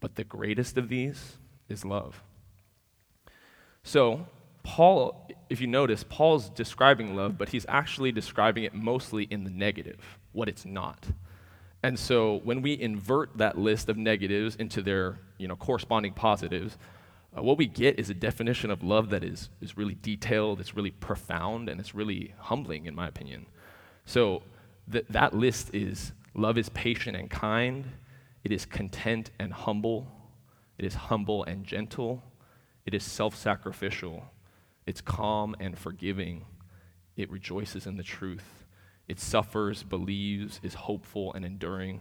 But 0.00 0.16
the 0.16 0.24
greatest 0.24 0.76
of 0.76 0.88
these 0.88 1.38
is 1.68 1.84
love. 1.84 2.22
So, 3.82 4.26
Paul, 4.62 5.28
if 5.48 5.60
you 5.60 5.66
notice, 5.66 6.04
Paul's 6.08 6.48
describing 6.50 7.14
love, 7.14 7.38
but 7.38 7.50
he's 7.50 7.66
actually 7.68 8.12
describing 8.12 8.64
it 8.64 8.74
mostly 8.74 9.24
in 9.24 9.44
the 9.44 9.50
negative, 9.50 10.18
what 10.32 10.48
it's 10.48 10.64
not. 10.64 11.06
And 11.84 11.98
so 11.98 12.40
when 12.44 12.62
we 12.62 12.80
invert 12.80 13.36
that 13.36 13.58
list 13.58 13.90
of 13.90 13.98
negatives 13.98 14.56
into 14.56 14.80
their 14.80 15.18
you 15.36 15.46
know, 15.46 15.54
corresponding 15.54 16.14
positives, 16.14 16.78
uh, 17.36 17.42
what 17.42 17.58
we 17.58 17.66
get 17.66 17.98
is 17.98 18.08
a 18.08 18.14
definition 18.14 18.70
of 18.70 18.82
love 18.82 19.10
that 19.10 19.22
is, 19.22 19.50
is 19.60 19.76
really 19.76 19.98
detailed, 20.00 20.60
it's 20.60 20.74
really 20.74 20.92
profound, 20.92 21.68
and 21.68 21.78
it's 21.78 21.94
really 21.94 22.32
humbling, 22.38 22.86
in 22.86 22.94
my 22.94 23.06
opinion. 23.06 23.44
So 24.06 24.40
th- 24.90 25.04
that 25.10 25.34
list 25.34 25.74
is 25.74 26.12
love 26.32 26.56
is 26.56 26.70
patient 26.70 27.18
and 27.18 27.28
kind, 27.28 27.84
it 28.44 28.50
is 28.50 28.64
content 28.64 29.30
and 29.38 29.52
humble, 29.52 30.08
it 30.78 30.86
is 30.86 30.94
humble 30.94 31.44
and 31.44 31.66
gentle, 31.66 32.22
it 32.86 32.94
is 32.94 33.04
self 33.04 33.36
sacrificial, 33.36 34.24
it's 34.86 35.02
calm 35.02 35.54
and 35.60 35.76
forgiving, 35.76 36.46
it 37.18 37.30
rejoices 37.30 37.86
in 37.86 37.98
the 37.98 38.02
truth 38.02 38.63
it 39.08 39.20
suffers, 39.20 39.82
believes, 39.82 40.60
is 40.62 40.74
hopeful, 40.74 41.32
and 41.34 41.44
enduring. 41.44 42.00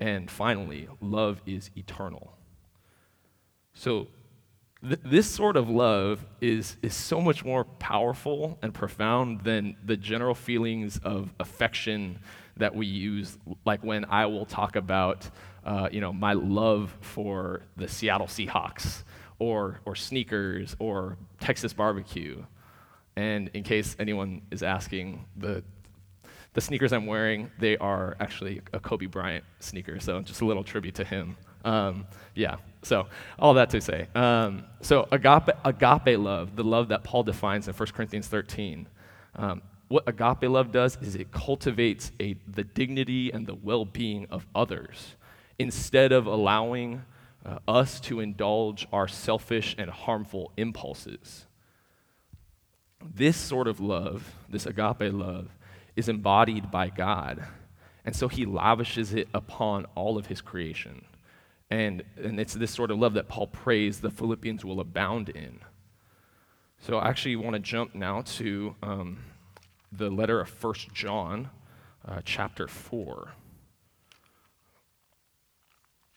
And 0.00 0.30
finally, 0.30 0.88
love 1.00 1.40
is 1.46 1.70
eternal. 1.76 2.32
So, 3.74 4.08
th- 4.82 5.00
this 5.04 5.30
sort 5.30 5.56
of 5.56 5.68
love 5.68 6.24
is, 6.40 6.76
is 6.82 6.94
so 6.94 7.20
much 7.20 7.44
more 7.44 7.64
powerful 7.64 8.58
and 8.62 8.74
profound 8.74 9.42
than 9.42 9.76
the 9.84 9.96
general 9.96 10.34
feelings 10.34 10.98
of 11.04 11.32
affection 11.38 12.18
that 12.56 12.74
we 12.74 12.86
use, 12.86 13.38
like 13.64 13.84
when 13.84 14.04
I 14.06 14.26
will 14.26 14.46
talk 14.46 14.76
about, 14.76 15.28
uh, 15.64 15.88
you 15.92 16.00
know, 16.00 16.12
my 16.12 16.32
love 16.32 16.96
for 17.00 17.62
the 17.76 17.88
Seattle 17.88 18.26
Seahawks 18.26 19.04
or, 19.38 19.80
or 19.84 19.94
sneakers 19.94 20.76
or 20.78 21.16
Texas 21.40 21.72
barbecue. 21.72 22.44
And 23.16 23.50
in 23.54 23.62
case 23.64 23.96
anyone 23.98 24.42
is 24.50 24.62
asking, 24.62 25.24
the 25.36 25.62
the 26.52 26.60
sneakers 26.60 26.92
I'm 26.92 27.06
wearing, 27.06 27.50
they 27.58 27.76
are 27.78 28.16
actually 28.18 28.60
a 28.72 28.80
Kobe 28.80 29.06
Bryant 29.06 29.44
sneaker, 29.60 30.00
so 30.00 30.20
just 30.20 30.40
a 30.40 30.44
little 30.44 30.64
tribute 30.64 30.96
to 30.96 31.04
him. 31.04 31.36
Um, 31.64 32.06
yeah, 32.34 32.56
so 32.82 33.06
all 33.38 33.54
that 33.54 33.70
to 33.70 33.80
say. 33.80 34.08
Um, 34.14 34.64
so 34.80 35.06
agape, 35.12 35.54
agape 35.64 36.18
love, 36.18 36.56
the 36.56 36.64
love 36.64 36.88
that 36.88 37.04
Paul 37.04 37.22
defines 37.22 37.68
in 37.68 37.74
1 37.74 37.88
Corinthians 37.88 38.26
13, 38.26 38.88
um, 39.36 39.62
what 39.88 40.04
agape 40.08 40.48
love 40.48 40.72
does 40.72 40.98
is 41.02 41.16
it 41.16 41.32
cultivates 41.32 42.12
a, 42.20 42.36
the 42.46 42.64
dignity 42.64 43.32
and 43.32 43.46
the 43.46 43.54
well 43.54 43.84
being 43.84 44.26
of 44.30 44.46
others 44.54 45.16
instead 45.58 46.12
of 46.12 46.26
allowing 46.26 47.02
uh, 47.44 47.58
us 47.66 48.00
to 48.00 48.20
indulge 48.20 48.86
our 48.92 49.08
selfish 49.08 49.74
and 49.78 49.90
harmful 49.90 50.52
impulses. 50.56 51.46
This 53.02 53.36
sort 53.36 53.66
of 53.66 53.80
love, 53.80 54.34
this 54.48 54.66
agape 54.66 55.12
love, 55.12 55.48
is 56.00 56.08
embodied 56.08 56.70
by 56.70 56.88
God. 56.88 57.44
And 58.04 58.16
so 58.16 58.26
he 58.26 58.46
lavishes 58.46 59.12
it 59.12 59.28
upon 59.34 59.84
all 59.94 60.16
of 60.16 60.26
his 60.26 60.40
creation. 60.40 61.04
And, 61.70 62.02
and 62.16 62.40
it's 62.40 62.54
this 62.54 62.72
sort 62.72 62.90
of 62.90 62.98
love 62.98 63.12
that 63.14 63.28
Paul 63.28 63.46
prays 63.46 64.00
the 64.00 64.10
Philippians 64.10 64.64
will 64.64 64.80
abound 64.80 65.28
in. 65.28 65.60
So 66.78 66.96
I 66.96 67.08
actually 67.08 67.36
want 67.36 67.54
to 67.54 67.60
jump 67.60 67.94
now 67.94 68.22
to 68.22 68.74
um, 68.82 69.18
the 69.92 70.08
letter 70.08 70.40
of 70.40 70.48
First 70.48 70.92
John, 70.94 71.50
uh, 72.08 72.22
chapter 72.24 72.66
4. 72.66 73.32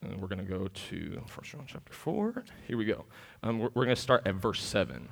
And 0.02 0.22
we're 0.22 0.30
going 0.30 0.46
to 0.46 0.50
go 0.50 0.70
to 0.90 1.22
First 1.28 1.52
John 1.52 1.66
chapter 1.68 1.94
4. 1.94 2.46
Here 2.68 2.78
we 2.78 2.86
go. 2.86 3.04
Um, 3.44 3.60
we're, 3.60 3.70
we're 3.74 3.86
going 3.86 3.96
to 3.96 4.02
start 4.02 4.26
at 4.26 4.36
verse 4.36 4.64
7. 4.64 5.10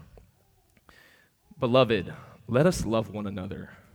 Beloved, 1.59 2.13
let 2.47 2.65
us 2.65 2.85
love 2.85 3.09
one 3.09 3.27
another 3.27 3.71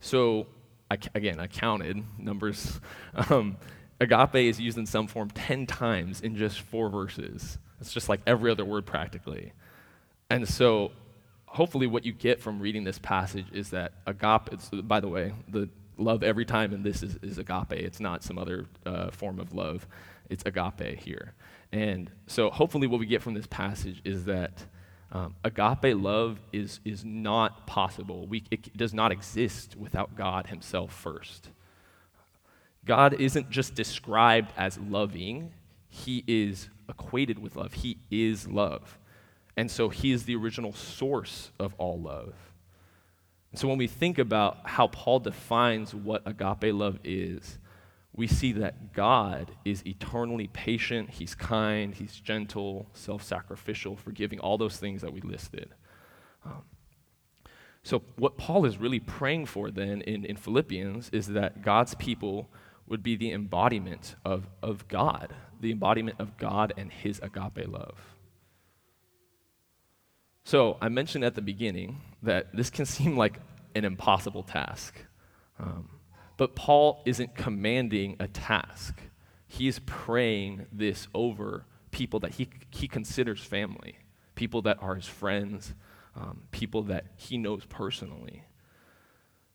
So, 0.00 0.46
I, 0.90 0.98
again, 1.14 1.38
I 1.38 1.46
counted 1.46 2.02
numbers. 2.18 2.80
Um, 3.30 3.56
agape 4.00 4.36
is 4.36 4.58
used 4.58 4.78
in 4.78 4.86
some 4.86 5.06
form 5.06 5.30
10 5.30 5.66
times 5.66 6.20
in 6.20 6.36
just 6.36 6.60
four 6.60 6.88
verses. 6.88 7.58
It's 7.80 7.92
just 7.92 8.08
like 8.08 8.20
every 8.26 8.50
other 8.50 8.64
word 8.64 8.86
practically. 8.86 9.52
And 10.30 10.48
so, 10.48 10.92
hopefully, 11.46 11.86
what 11.86 12.04
you 12.04 12.12
get 12.12 12.40
from 12.40 12.60
reading 12.60 12.84
this 12.84 12.98
passage 12.98 13.46
is 13.52 13.70
that 13.70 13.92
agape, 14.06 14.58
by 14.84 15.00
the 15.00 15.08
way, 15.08 15.32
the 15.48 15.68
love 15.96 16.22
every 16.22 16.44
time 16.44 16.72
in 16.72 16.82
this 16.82 17.02
is, 17.02 17.18
is 17.22 17.38
agape. 17.38 17.72
It's 17.72 18.00
not 18.00 18.22
some 18.22 18.38
other 18.38 18.66
uh, 18.86 19.10
form 19.10 19.38
of 19.40 19.52
love, 19.54 19.86
it's 20.28 20.44
agape 20.46 20.98
here. 21.00 21.34
And 21.72 22.10
so, 22.26 22.50
hopefully, 22.50 22.86
what 22.86 23.00
we 23.00 23.06
get 23.06 23.22
from 23.22 23.34
this 23.34 23.46
passage 23.46 24.00
is 24.04 24.24
that 24.26 24.64
um, 25.12 25.34
agape 25.42 25.96
love 25.96 26.38
is, 26.52 26.80
is 26.84 27.04
not 27.04 27.66
possible. 27.66 28.26
We, 28.26 28.44
it 28.50 28.76
does 28.76 28.94
not 28.94 29.10
exist 29.10 29.76
without 29.76 30.16
God 30.16 30.46
Himself 30.46 30.92
first. 30.92 31.48
God 32.84 33.14
isn't 33.14 33.50
just 33.50 33.74
described 33.74 34.52
as 34.56 34.78
loving, 34.78 35.52
He 35.88 36.24
is 36.26 36.68
equated 36.88 37.38
with 37.38 37.56
love. 37.56 37.72
He 37.72 37.98
is 38.10 38.48
love. 38.48 38.98
And 39.56 39.70
so 39.70 39.88
He 39.88 40.12
is 40.12 40.24
the 40.24 40.36
original 40.36 40.72
source 40.72 41.50
of 41.58 41.74
all 41.76 42.00
love. 42.00 42.34
And 43.50 43.58
so 43.58 43.66
when 43.66 43.78
we 43.78 43.88
think 43.88 44.18
about 44.18 44.58
how 44.64 44.86
Paul 44.86 45.18
defines 45.18 45.94
what 45.94 46.22
agape 46.24 46.72
love 46.72 47.00
is, 47.02 47.58
we 48.20 48.26
see 48.26 48.52
that 48.52 48.92
God 48.92 49.50
is 49.64 49.82
eternally 49.86 50.46
patient, 50.46 51.08
He's 51.08 51.34
kind, 51.34 51.94
He's 51.94 52.20
gentle, 52.20 52.86
self 52.92 53.22
sacrificial, 53.22 53.96
forgiving, 53.96 54.38
all 54.40 54.58
those 54.58 54.76
things 54.76 55.00
that 55.00 55.10
we 55.10 55.22
listed. 55.22 55.70
Um, 56.44 56.64
so, 57.82 58.02
what 58.16 58.36
Paul 58.36 58.66
is 58.66 58.76
really 58.76 59.00
praying 59.00 59.46
for 59.46 59.70
then 59.70 60.02
in, 60.02 60.26
in 60.26 60.36
Philippians 60.36 61.08
is 61.14 61.28
that 61.28 61.62
God's 61.62 61.94
people 61.94 62.50
would 62.86 63.02
be 63.02 63.16
the 63.16 63.32
embodiment 63.32 64.16
of, 64.22 64.50
of 64.62 64.86
God, 64.86 65.34
the 65.58 65.72
embodiment 65.72 66.20
of 66.20 66.36
God 66.36 66.74
and 66.76 66.92
His 66.92 67.20
agape 67.20 67.66
love. 67.66 68.16
So, 70.44 70.76
I 70.82 70.90
mentioned 70.90 71.24
at 71.24 71.36
the 71.36 71.42
beginning 71.42 72.02
that 72.22 72.54
this 72.54 72.68
can 72.68 72.84
seem 72.84 73.16
like 73.16 73.40
an 73.74 73.86
impossible 73.86 74.42
task. 74.42 75.06
Um, 75.58 75.88
but 76.40 76.54
Paul 76.54 77.02
isn't 77.04 77.34
commanding 77.34 78.16
a 78.18 78.26
task, 78.26 78.98
he's 79.46 79.78
praying 79.80 80.64
this 80.72 81.06
over 81.12 81.66
people 81.90 82.18
that 82.20 82.36
he, 82.36 82.48
he 82.70 82.88
considers 82.88 83.42
family, 83.42 83.98
people 84.36 84.62
that 84.62 84.78
are 84.80 84.94
his 84.94 85.06
friends, 85.06 85.74
um, 86.16 86.44
people 86.50 86.82
that 86.84 87.04
he 87.16 87.36
knows 87.36 87.66
personally. 87.66 88.42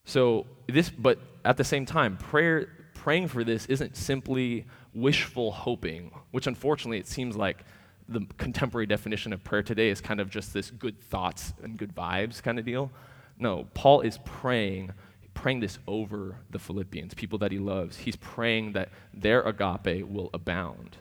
So, 0.03 0.45
this, 0.67 0.91
but 0.91 1.17
at 1.43 1.57
the 1.57 1.63
same 1.63 1.87
time, 1.87 2.17
prayer, 2.17 2.69
praying 2.93 3.29
for 3.29 3.43
this 3.43 3.65
isn't 3.65 3.97
simply 3.97 4.67
wishful 4.93 5.53
hoping, 5.53 6.11
which 6.29 6.45
unfortunately 6.45 6.99
it 6.99 7.07
seems 7.07 7.35
like 7.35 7.65
the 8.07 8.27
contemporary 8.37 8.85
definition 8.85 9.33
of 9.33 9.43
prayer 9.43 9.63
today 9.63 9.89
is 9.89 10.01
kind 10.01 10.19
of 10.19 10.29
just 10.29 10.53
this 10.53 10.69
good 10.69 11.01
thoughts 11.01 11.51
and 11.63 11.79
good 11.79 11.95
vibes 11.95 12.43
kind 12.43 12.59
of 12.59 12.65
deal. 12.65 12.91
No, 13.39 13.67
Paul 13.73 14.01
is 14.01 14.19
praying 14.23 14.91
praying 15.35 15.59
this 15.59 15.77
over 15.87 16.37
the 16.49 16.57
Philippians, 16.57 17.13
people 17.13 17.37
that 17.39 17.51
he 17.51 17.59
loves. 17.59 17.97
He's 17.97 18.15
praying 18.15 18.71
that 18.71 18.89
their 19.13 19.43
agape 19.43 20.07
will 20.07 20.31
abound. 20.33 20.97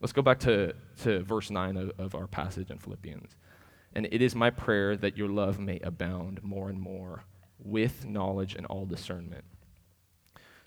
Let's 0.00 0.12
go 0.12 0.20
back 0.20 0.40
to, 0.40 0.74
to 1.02 1.22
verse 1.22 1.50
9 1.50 1.76
of, 1.76 1.92
of 1.98 2.14
our 2.14 2.26
passage 2.26 2.70
in 2.70 2.78
Philippians. 2.78 3.36
And 3.94 4.06
it 4.10 4.20
is 4.20 4.34
my 4.34 4.50
prayer 4.50 4.96
that 4.96 5.16
your 5.16 5.28
love 5.28 5.58
may 5.58 5.80
abound 5.80 6.42
more 6.42 6.68
and 6.68 6.80
more 6.80 7.24
with 7.58 8.04
knowledge 8.06 8.54
and 8.54 8.66
all 8.66 8.86
discernment. 8.86 9.44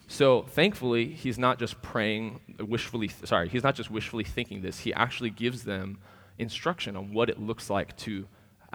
So 0.07 0.43
thankfully, 0.43 1.07
he's 1.09 1.39
not 1.39 1.59
just 1.59 1.81
praying 1.81 2.41
wishfully, 2.59 3.09
sorry, 3.23 3.49
he's 3.49 3.63
not 3.63 3.75
just 3.75 3.89
wishfully 3.89 4.23
thinking 4.23 4.61
this. 4.61 4.79
He 4.79 4.93
actually 4.93 5.29
gives 5.29 5.63
them 5.63 5.99
instruction 6.37 6.95
on 6.95 7.13
what 7.13 7.29
it 7.29 7.39
looks 7.39 7.69
like 7.69 7.95
to, 7.97 8.27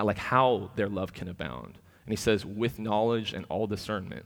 like 0.02 0.18
how 0.18 0.70
their 0.76 0.88
love 0.88 1.12
can 1.12 1.28
abound. 1.28 1.78
And 2.08 2.12
he 2.14 2.16
says, 2.16 2.46
with 2.46 2.78
knowledge 2.78 3.34
and 3.34 3.44
all 3.50 3.66
discernment. 3.66 4.24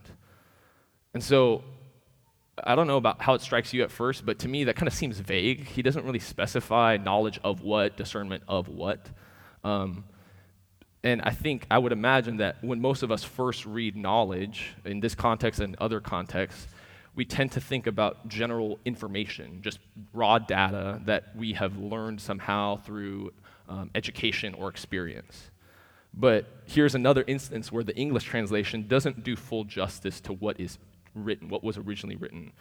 And 1.13 1.21
so, 1.21 1.65
I 2.63 2.75
don't 2.75 2.87
know 2.87 2.95
about 2.95 3.21
how 3.21 3.33
it 3.33 3.41
strikes 3.41 3.73
you 3.73 3.83
at 3.83 3.91
first, 3.91 4.25
but 4.25 4.39
to 4.39 4.47
me, 4.47 4.63
that 4.63 4.77
kind 4.77 4.87
of 4.87 4.93
seems 4.93 5.19
vague. 5.19 5.67
He 5.67 5.81
doesn't 5.81 6.05
really 6.05 6.19
specify 6.19 6.95
knowledge 6.95 7.41
of 7.43 7.59
what, 7.59 7.97
discernment 7.97 8.43
of 8.47 8.69
what. 8.69 9.09
Um, 9.65 10.05
and 11.03 11.23
I 11.23 11.31
think, 11.31 11.67
I 11.69 11.77
would 11.77 11.91
imagine 11.91 12.37
that 12.37 12.63
when 12.63 12.79
most 12.79 13.03
of 13.03 13.11
us 13.11 13.21
first 13.21 13.65
read 13.65 13.97
knowledge, 13.97 14.73
in 14.85 15.01
this 15.01 15.13
context 15.13 15.59
and 15.59 15.75
other 15.81 15.99
contexts, 15.99 16.67
we 17.15 17.25
tend 17.25 17.51
to 17.51 17.59
think 17.59 17.85
about 17.85 18.29
general 18.29 18.79
information, 18.85 19.59
just 19.61 19.79
raw 20.13 20.39
data 20.39 21.01
that 21.03 21.35
we 21.35 21.51
have 21.51 21.75
learned 21.75 22.21
somehow 22.21 22.77
through 22.77 23.33
um, 23.67 23.91
education 23.93 24.53
or 24.53 24.69
experience. 24.69 25.49
But 26.13 26.45
here's 26.65 26.95
another 26.95 27.23
instance 27.27 27.71
where 27.71 27.83
the 27.83 27.95
English 27.95 28.25
translation 28.25 28.87
doesn't 28.87 29.23
do 29.23 29.35
full 29.35 29.63
justice 29.63 30.21
to 30.21 30.33
what 30.33 30.59
is 30.59 30.77
written, 31.15 31.49
what 31.49 31.63
was 31.63 31.77
originally 31.77 32.15
written. 32.15 32.51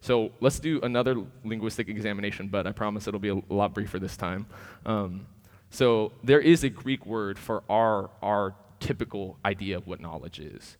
So 0.00 0.32
let's 0.40 0.58
do 0.58 0.80
another 0.82 1.22
linguistic 1.44 1.88
examination, 1.88 2.48
but 2.48 2.66
I 2.66 2.72
promise 2.72 3.06
it'll 3.06 3.20
be 3.20 3.28
a 3.30 3.40
lot 3.48 3.74
briefer 3.74 3.98
this 3.98 4.16
time. 4.16 4.46
Um, 4.84 5.26
so 5.70 6.12
there 6.22 6.40
is 6.40 6.62
a 6.62 6.68
Greek 6.68 7.04
word 7.06 7.38
for 7.38 7.62
our, 7.68 8.10
our 8.22 8.54
typical 8.80 9.38
idea 9.44 9.76
of 9.76 9.86
what 9.86 10.00
knowledge 10.00 10.40
is, 10.40 10.76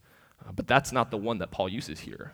uh, 0.47 0.53
but 0.53 0.67
that's 0.67 0.93
not 0.93 1.11
the 1.11 1.17
one 1.17 1.39
that 1.39 1.51
Paul 1.51 1.69
uses 1.69 2.01
here. 2.01 2.33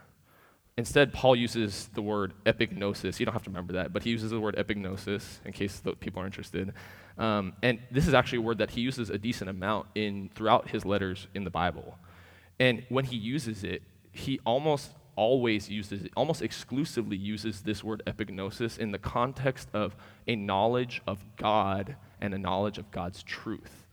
Instead, 0.80 1.12
Paul 1.12 1.36
uses 1.36 1.90
the 1.92 2.00
word 2.00 2.32
epignosis. 2.46 3.20
You 3.20 3.26
don't 3.26 3.34
have 3.34 3.42
to 3.42 3.50
remember 3.50 3.74
that, 3.74 3.92
but 3.92 4.02
he 4.02 4.08
uses 4.08 4.30
the 4.30 4.40
word 4.40 4.56
epignosis 4.56 5.38
in 5.44 5.52
case 5.52 5.82
people 6.00 6.22
are 6.22 6.24
interested. 6.24 6.72
Um, 7.18 7.52
and 7.62 7.80
this 7.90 8.08
is 8.08 8.14
actually 8.14 8.38
a 8.38 8.40
word 8.40 8.56
that 8.58 8.70
he 8.70 8.80
uses 8.80 9.10
a 9.10 9.18
decent 9.18 9.50
amount 9.50 9.88
in 9.94 10.30
throughout 10.34 10.70
his 10.70 10.86
letters 10.86 11.26
in 11.34 11.44
the 11.44 11.50
Bible. 11.50 11.98
And 12.58 12.82
when 12.88 13.04
he 13.04 13.16
uses 13.16 13.62
it, 13.62 13.82
he 14.12 14.40
almost 14.46 14.92
always 15.16 15.68
uses 15.68 16.04
it, 16.04 16.12
almost 16.16 16.40
exclusively 16.40 17.18
uses 17.18 17.60
this 17.60 17.84
word 17.84 18.02
epignosis 18.06 18.78
in 18.78 18.90
the 18.90 18.98
context 18.98 19.68
of 19.74 19.94
a 20.26 20.34
knowledge 20.34 21.02
of 21.06 21.22
God 21.36 21.96
and 22.22 22.32
a 22.32 22.38
knowledge 22.38 22.78
of 22.78 22.90
God's 22.90 23.22
truth. 23.22 23.86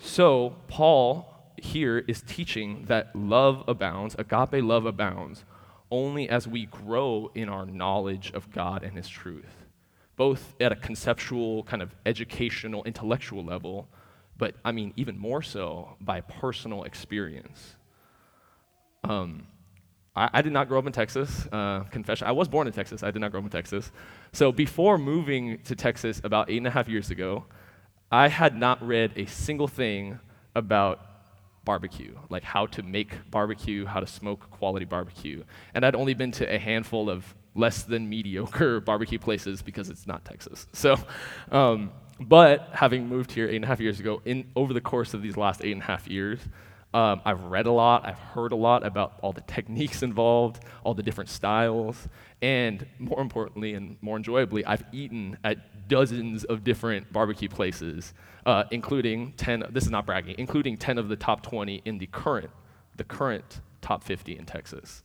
So, 0.00 0.56
Paul 0.66 1.37
here 1.64 2.04
is 2.06 2.22
teaching 2.22 2.84
that 2.88 3.14
love 3.14 3.64
abounds, 3.68 4.14
agape 4.18 4.62
love 4.62 4.86
abounds, 4.86 5.44
only 5.90 6.28
as 6.28 6.46
we 6.46 6.66
grow 6.66 7.30
in 7.34 7.48
our 7.48 7.66
knowledge 7.66 8.30
of 8.32 8.50
God 8.50 8.82
and 8.82 8.96
His 8.96 9.08
truth, 9.08 9.66
both 10.16 10.54
at 10.60 10.72
a 10.72 10.76
conceptual, 10.76 11.62
kind 11.64 11.82
of 11.82 11.94
educational, 12.04 12.84
intellectual 12.84 13.44
level, 13.44 13.88
but 14.36 14.54
I 14.64 14.72
mean, 14.72 14.92
even 14.96 15.18
more 15.18 15.42
so 15.42 15.96
by 16.00 16.20
personal 16.20 16.84
experience. 16.84 17.74
Um, 19.04 19.46
I, 20.14 20.30
I, 20.34 20.42
did 20.42 20.52
not 20.52 20.68
grow 20.68 20.78
up 20.78 20.86
in 20.86 20.92
Texas, 20.92 21.46
uh, 21.52 21.80
confession. 21.84 22.26
I 22.26 22.32
was 22.32 22.48
born 22.48 22.66
in 22.66 22.72
Texas, 22.72 23.02
I 23.02 23.10
did 23.10 23.20
not 23.20 23.30
grow 23.30 23.40
up 23.40 23.46
in 23.46 23.50
Texas. 23.50 23.90
So 24.32 24.52
before 24.52 24.98
moving 24.98 25.58
to 25.64 25.74
Texas 25.74 26.20
about 26.24 26.50
eight 26.50 26.58
and 26.58 26.66
a 26.66 26.70
half 26.70 26.88
years 26.88 27.10
ago, 27.10 27.44
I 28.10 28.28
had 28.28 28.56
not 28.56 28.84
read 28.86 29.12
a 29.16 29.26
single 29.26 29.68
thing 29.68 30.18
about 30.54 31.07
barbecue, 31.68 32.16
like 32.30 32.42
how 32.42 32.64
to 32.64 32.82
make 32.82 33.30
barbecue, 33.30 33.84
how 33.84 34.00
to 34.00 34.06
smoke 34.06 34.50
quality 34.50 34.86
barbecue. 34.86 35.44
And 35.74 35.84
I'd 35.84 35.94
only 35.94 36.14
been 36.14 36.32
to 36.32 36.54
a 36.54 36.58
handful 36.58 37.10
of 37.10 37.34
less 37.54 37.82
than 37.82 38.08
mediocre 38.08 38.80
barbecue 38.90 39.18
places 39.18 39.60
because 39.60 39.90
it's 39.90 40.06
not 40.06 40.24
Texas. 40.24 40.66
So, 40.72 40.96
um, 41.52 41.90
but 42.18 42.70
having 42.72 43.06
moved 43.06 43.32
here 43.32 43.48
eight 43.50 43.56
and 43.56 43.66
a 43.66 43.68
half 43.68 43.80
years 43.80 44.00
ago, 44.00 44.22
in 44.24 44.50
over 44.56 44.72
the 44.72 44.80
course 44.80 45.12
of 45.12 45.20
these 45.20 45.36
last 45.36 45.62
eight 45.62 45.72
and 45.72 45.82
a 45.82 45.84
half 45.84 46.08
years, 46.08 46.40
um, 46.94 47.20
I've 47.24 47.42
read 47.44 47.66
a 47.66 47.72
lot, 47.72 48.06
I've 48.06 48.18
heard 48.18 48.52
a 48.52 48.56
lot 48.56 48.84
about 48.84 49.18
all 49.22 49.32
the 49.32 49.40
techniques 49.46 50.02
involved, 50.02 50.62
all 50.84 50.94
the 50.94 51.02
different 51.02 51.30
styles, 51.30 52.08
and 52.40 52.86
more 52.98 53.20
importantly 53.20 53.74
and 53.74 53.96
more 54.00 54.16
enjoyably, 54.16 54.64
I've 54.64 54.84
eaten 54.92 55.36
at 55.44 55.88
dozens 55.88 56.44
of 56.44 56.64
different 56.64 57.12
barbecue 57.12 57.48
places, 57.48 58.14
uh, 58.46 58.64
including 58.70 59.32
10, 59.32 59.64
this 59.70 59.84
is 59.84 59.90
not 59.90 60.06
bragging, 60.06 60.36
including 60.38 60.76
10 60.76 60.98
of 60.98 61.08
the 61.08 61.16
top 61.16 61.42
20 61.42 61.82
in 61.84 61.98
the 61.98 62.06
current, 62.06 62.50
the 62.96 63.04
current 63.04 63.60
top 63.80 64.02
50 64.04 64.38
in 64.38 64.46
Texas. 64.46 65.02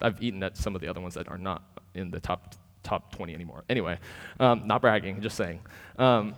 I've 0.00 0.22
eaten 0.22 0.42
at 0.42 0.56
some 0.56 0.74
of 0.74 0.80
the 0.80 0.88
other 0.88 1.00
ones 1.00 1.14
that 1.14 1.28
are 1.28 1.38
not 1.38 1.62
in 1.94 2.10
the 2.10 2.20
top 2.20 2.54
top 2.82 3.14
20 3.16 3.34
anymore. 3.34 3.64
Anyway, 3.70 3.98
um, 4.38 4.66
not 4.66 4.82
bragging, 4.82 5.22
just 5.22 5.36
saying. 5.36 5.60
Um, 5.98 6.34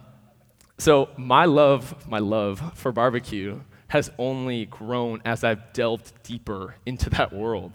so 0.79 1.09
my 1.17 1.45
love, 1.45 2.07
my 2.09 2.21
love 2.21 2.63
for 2.75 2.93
barbecue 2.93 3.61
has 3.89 4.11
only 4.19 4.67
grown 4.67 5.23
as 5.25 5.45
I've 5.45 5.73
delved 5.73 6.13
deeper 6.23 6.77
into 6.87 7.11
that 7.11 7.33
world. 7.33 7.73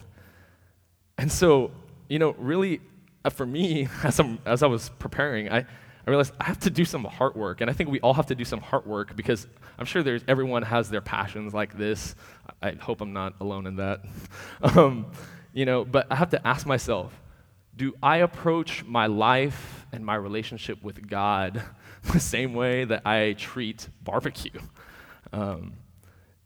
And 1.17 1.31
so, 1.31 1.71
you 2.09 2.19
know, 2.19 2.35
really, 2.37 2.81
uh, 3.23 3.29
for 3.29 3.45
me, 3.45 3.87
as, 4.03 4.19
I'm, 4.19 4.39
as 4.45 4.63
I 4.63 4.67
was 4.67 4.89
preparing, 4.99 5.49
I, 5.49 5.59
I 5.59 6.09
realized 6.09 6.33
I 6.39 6.45
have 6.45 6.59
to 6.61 6.69
do 6.69 6.83
some 6.83 7.03
heart 7.03 7.35
work. 7.35 7.61
And 7.61 7.69
I 7.69 7.73
think 7.73 7.89
we 7.89 7.99
all 8.01 8.13
have 8.13 8.25
to 8.27 8.35
do 8.35 8.43
some 8.43 8.59
heart 8.59 8.87
work 8.87 9.15
because 9.15 9.47
I'm 9.77 9.85
sure 9.85 10.03
there's, 10.03 10.23
everyone 10.27 10.63
has 10.63 10.89
their 10.89 11.01
passions 11.01 11.53
like 11.53 11.77
this. 11.77 12.15
I 12.61 12.71
hope 12.71 13.01
I'm 13.01 13.13
not 13.13 13.35
alone 13.39 13.67
in 13.67 13.75
that. 13.77 14.01
um, 14.61 15.11
you 15.53 15.65
know, 15.65 15.85
but 15.85 16.07
I 16.09 16.15
have 16.15 16.31
to 16.31 16.47
ask 16.47 16.65
myself, 16.65 17.13
do 17.75 17.93
I 18.03 18.17
approach 18.17 18.83
my 18.83 19.07
life 19.07 19.85
and 19.91 20.05
my 20.05 20.15
relationship 20.15 20.83
with 20.83 21.07
God 21.07 21.63
the 22.11 22.19
same 22.19 22.53
way 22.53 22.83
that 22.85 23.05
I 23.05 23.33
treat 23.33 23.87
barbecue? 24.03 24.59
Um, 25.31 25.73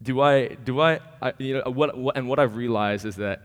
do 0.02 0.22
I, 0.22 0.48
do 0.48 0.82
I, 0.82 1.00
I, 1.22 1.34
you 1.38 1.56
know, 1.56 1.72
what, 1.72 1.98
what, 1.98 2.18
and 2.18 2.28
what 2.28 2.40
I've 2.40 2.56
realized 2.56 3.06
is 3.06 3.16
that 3.18 3.42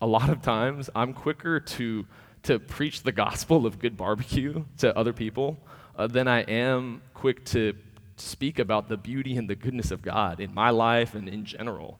a 0.00 0.06
lot 0.06 0.28
of 0.28 0.42
times 0.42 0.90
I'm 0.94 1.12
quicker 1.12 1.60
to, 1.60 2.06
to 2.44 2.58
preach 2.58 3.02
the 3.02 3.12
gospel 3.12 3.66
of 3.66 3.78
good 3.78 3.96
barbecue 3.96 4.64
to 4.78 4.96
other 4.96 5.12
people 5.12 5.58
uh, 5.96 6.06
than 6.06 6.28
I 6.28 6.42
am 6.42 7.02
quick 7.14 7.44
to 7.46 7.74
speak 8.16 8.58
about 8.58 8.88
the 8.88 8.96
beauty 8.96 9.36
and 9.36 9.48
the 9.48 9.54
goodness 9.54 9.90
of 9.90 10.02
God 10.02 10.40
in 10.40 10.54
my 10.54 10.70
life 10.70 11.14
and 11.14 11.28
in 11.28 11.44
general. 11.44 11.98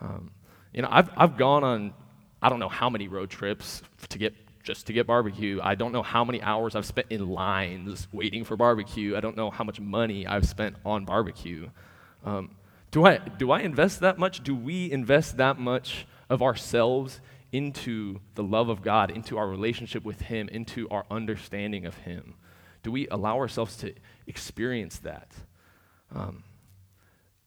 Um, 0.00 0.30
you 0.72 0.82
know, 0.82 0.88
I've, 0.90 1.10
I've 1.16 1.36
gone 1.36 1.64
on, 1.64 1.94
I 2.42 2.48
don't 2.48 2.60
know 2.60 2.68
how 2.68 2.90
many 2.90 3.08
road 3.08 3.30
trips 3.30 3.82
to 4.08 4.18
get 4.18 4.34
just 4.64 4.86
to 4.86 4.94
get 4.94 5.06
barbecue. 5.06 5.60
I 5.62 5.74
don't 5.74 5.92
know 5.92 6.02
how 6.02 6.24
many 6.24 6.40
hours 6.40 6.74
I've 6.74 6.86
spent 6.86 7.08
in 7.10 7.28
lines 7.28 8.08
waiting 8.12 8.44
for 8.44 8.56
barbecue. 8.56 9.14
I 9.14 9.20
don't 9.20 9.36
know 9.36 9.50
how 9.50 9.62
much 9.62 9.78
money 9.78 10.26
I've 10.26 10.48
spent 10.48 10.76
on 10.86 11.04
barbecue. 11.04 11.68
Um, 12.24 12.56
do, 12.94 13.04
I, 13.04 13.18
do 13.18 13.50
I 13.50 13.62
invest 13.62 13.98
that 14.00 14.18
much? 14.18 14.44
Do 14.44 14.54
we 14.54 14.88
invest 14.88 15.36
that 15.38 15.58
much 15.58 16.06
of 16.30 16.42
ourselves 16.42 17.20
into 17.50 18.20
the 18.36 18.44
love 18.44 18.68
of 18.68 18.82
God, 18.82 19.10
into 19.10 19.36
our 19.36 19.48
relationship 19.48 20.04
with 20.04 20.20
Him, 20.20 20.48
into 20.48 20.88
our 20.90 21.04
understanding 21.10 21.86
of 21.86 21.96
Him? 21.96 22.34
Do 22.84 22.92
we 22.92 23.08
allow 23.08 23.36
ourselves 23.38 23.76
to 23.78 23.92
experience 24.28 25.00
that? 25.00 25.32
Um, 26.14 26.44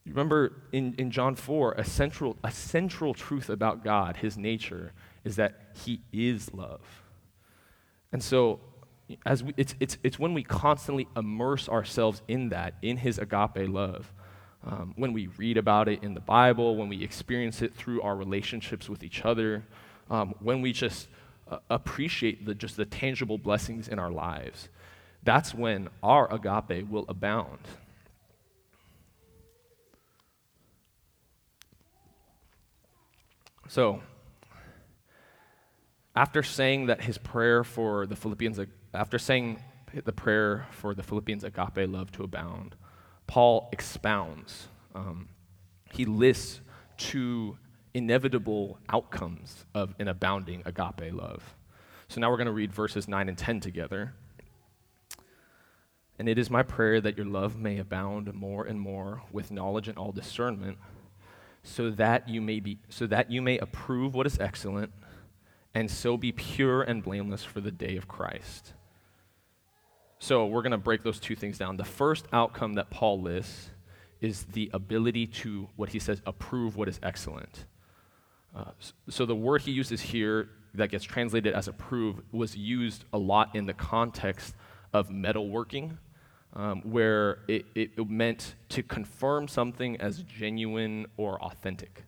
remember 0.05 0.63
in, 0.73 0.95
in 0.97 1.11
John 1.11 1.33
4, 1.33 1.75
a 1.77 1.85
central, 1.85 2.35
a 2.43 2.51
central 2.51 3.13
truth 3.13 3.49
about 3.49 3.85
God, 3.85 4.17
His 4.17 4.37
nature, 4.37 4.91
is 5.23 5.37
that 5.37 5.71
He 5.85 6.01
is 6.11 6.53
love. 6.53 6.81
And 8.11 8.21
so, 8.21 8.59
as 9.25 9.45
we, 9.45 9.53
it's, 9.55 9.75
it's, 9.79 9.97
it's 10.03 10.19
when 10.19 10.33
we 10.33 10.43
constantly 10.43 11.07
immerse 11.15 11.69
ourselves 11.69 12.21
in 12.27 12.49
that, 12.49 12.73
in 12.81 12.97
his 12.97 13.17
agape 13.17 13.69
love, 13.69 14.11
um, 14.67 14.93
when 14.97 15.13
we 15.13 15.27
read 15.37 15.57
about 15.57 15.87
it 15.87 16.03
in 16.03 16.13
the 16.13 16.19
Bible, 16.19 16.75
when 16.75 16.89
we 16.89 17.01
experience 17.01 17.61
it 17.61 17.73
through 17.73 18.01
our 18.01 18.15
relationships 18.15 18.89
with 18.89 19.01
each 19.01 19.23
other, 19.23 19.63
um, 20.09 20.35
when 20.39 20.61
we 20.61 20.73
just 20.73 21.07
uh, 21.49 21.59
appreciate 21.69 22.45
the, 22.45 22.53
just 22.53 22.75
the 22.75 22.85
tangible 22.85 23.37
blessings 23.37 23.87
in 23.87 23.97
our 23.97 24.11
lives, 24.11 24.67
that's 25.23 25.53
when 25.53 25.87
our 26.03 26.31
agape 26.33 26.89
will 26.89 27.05
abound. 27.07 27.59
So, 33.69 34.01
after 36.15 36.43
saying 36.43 36.87
that 36.87 37.01
his 37.01 37.17
prayer 37.17 37.63
for 37.63 38.05
the 38.05 38.15
Philippians, 38.15 38.59
after 38.93 39.19
saying 39.19 39.61
the 39.93 40.13
prayer 40.13 40.65
for 40.71 40.93
the 40.93 41.03
Philippians 41.03 41.43
agape 41.43 41.89
love 41.89 42.11
to 42.13 42.23
abound, 42.23 42.75
Paul 43.27 43.69
expounds. 43.71 44.67
Um, 44.95 45.29
he 45.93 46.05
lists 46.05 46.61
two 46.97 47.57
inevitable 47.93 48.79
outcomes 48.89 49.65
of 49.73 49.93
an 49.99 50.07
abounding 50.07 50.63
agape 50.65 51.13
love. 51.13 51.55
So 52.07 52.21
now 52.21 52.29
we're 52.29 52.37
going 52.37 52.47
to 52.47 52.53
read 52.53 52.71
verses 52.71 53.07
9 53.07 53.29
and 53.29 53.37
10 53.37 53.59
together. 53.59 54.13
And 56.19 56.27
it 56.27 56.37
is 56.37 56.49
my 56.49 56.63
prayer 56.63 56.99
that 57.01 57.17
your 57.17 57.25
love 57.25 57.57
may 57.57 57.77
abound 57.77 58.33
more 58.33 58.65
and 58.65 58.79
more 58.79 59.21
with 59.31 59.51
knowledge 59.51 59.87
and 59.87 59.97
all 59.97 60.11
discernment, 60.11 60.77
so 61.63 61.91
that 61.91 62.27
you 62.27 62.41
may 62.41 62.59
be 62.59 62.79
so 62.89 63.05
that 63.07 63.29
you 63.29 63.41
may 63.41 63.57
approve 63.59 64.15
what 64.15 64.25
is 64.25 64.39
excellent 64.39 64.93
and 65.75 65.91
so 65.91 66.17
be 66.17 66.31
pure 66.31 66.81
and 66.81 67.03
blameless 67.03 67.43
for 67.43 67.61
the 67.61 67.71
day 67.71 67.97
of 67.97 68.07
Christ. 68.07 68.73
So 70.19 70.45
we're 70.45 70.63
going 70.63 70.71
to 70.71 70.77
break 70.77 71.03
those 71.03 71.19
two 71.19 71.35
things 71.35 71.57
down. 71.57 71.77
The 71.77 71.85
first 71.85 72.25
outcome 72.33 72.73
that 72.73 72.89
Paul 72.89 73.21
lists 73.21 73.69
is 74.19 74.43
the 74.45 74.69
ability 74.73 75.27
to, 75.27 75.69
what 75.75 75.89
he 75.89 75.99
says, 75.99 76.21
approve 76.25 76.75
what 76.75 76.87
is 76.87 76.99
excellent. 77.03 77.65
Uh, 78.55 78.71
so 79.09 79.25
the 79.25 79.35
word 79.35 79.61
he 79.61 79.71
uses 79.71 80.01
here 80.01 80.49
that 80.73 80.89
gets 80.89 81.03
translated 81.03 81.53
as 81.53 81.67
approve 81.67 82.21
was 82.31 82.55
used 82.55 83.05
a 83.13 83.17
lot 83.17 83.55
in 83.55 83.67
the 83.67 83.73
context 83.73 84.55
of 84.93 85.09
metalworking, 85.09 85.97
um, 86.55 86.81
where 86.81 87.39
it, 87.47 87.65
it 87.75 88.09
meant 88.09 88.55
to 88.69 88.81
confirm 88.81 89.47
something 89.47 89.97
as 90.01 90.23
genuine 90.23 91.05
or 91.17 91.39
authentic. 91.43 92.03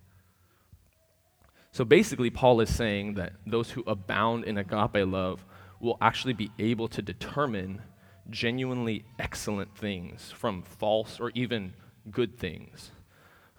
So 1.72 1.86
basically, 1.86 2.32
Paul 2.32 2.62
is 2.62 2.74
saying 2.74 3.14
that 3.16 3.34
those 3.46 3.70
who 3.72 3.84
abound 3.86 4.46
in 4.46 4.58
agape 4.58 5.06
love 5.08 5.46
will 5.80 5.98
actually 6.02 6.34
be 6.34 6.52
able 6.58 6.88
to 6.88 7.02
determine 7.02 7.82
genuinely 8.30 9.04
excellent 9.18 9.76
things 9.76 10.32
from 10.32 10.62
false 10.62 11.20
or 11.20 11.32
even 11.36 11.74
good 12.12 12.38
things. 12.38 12.92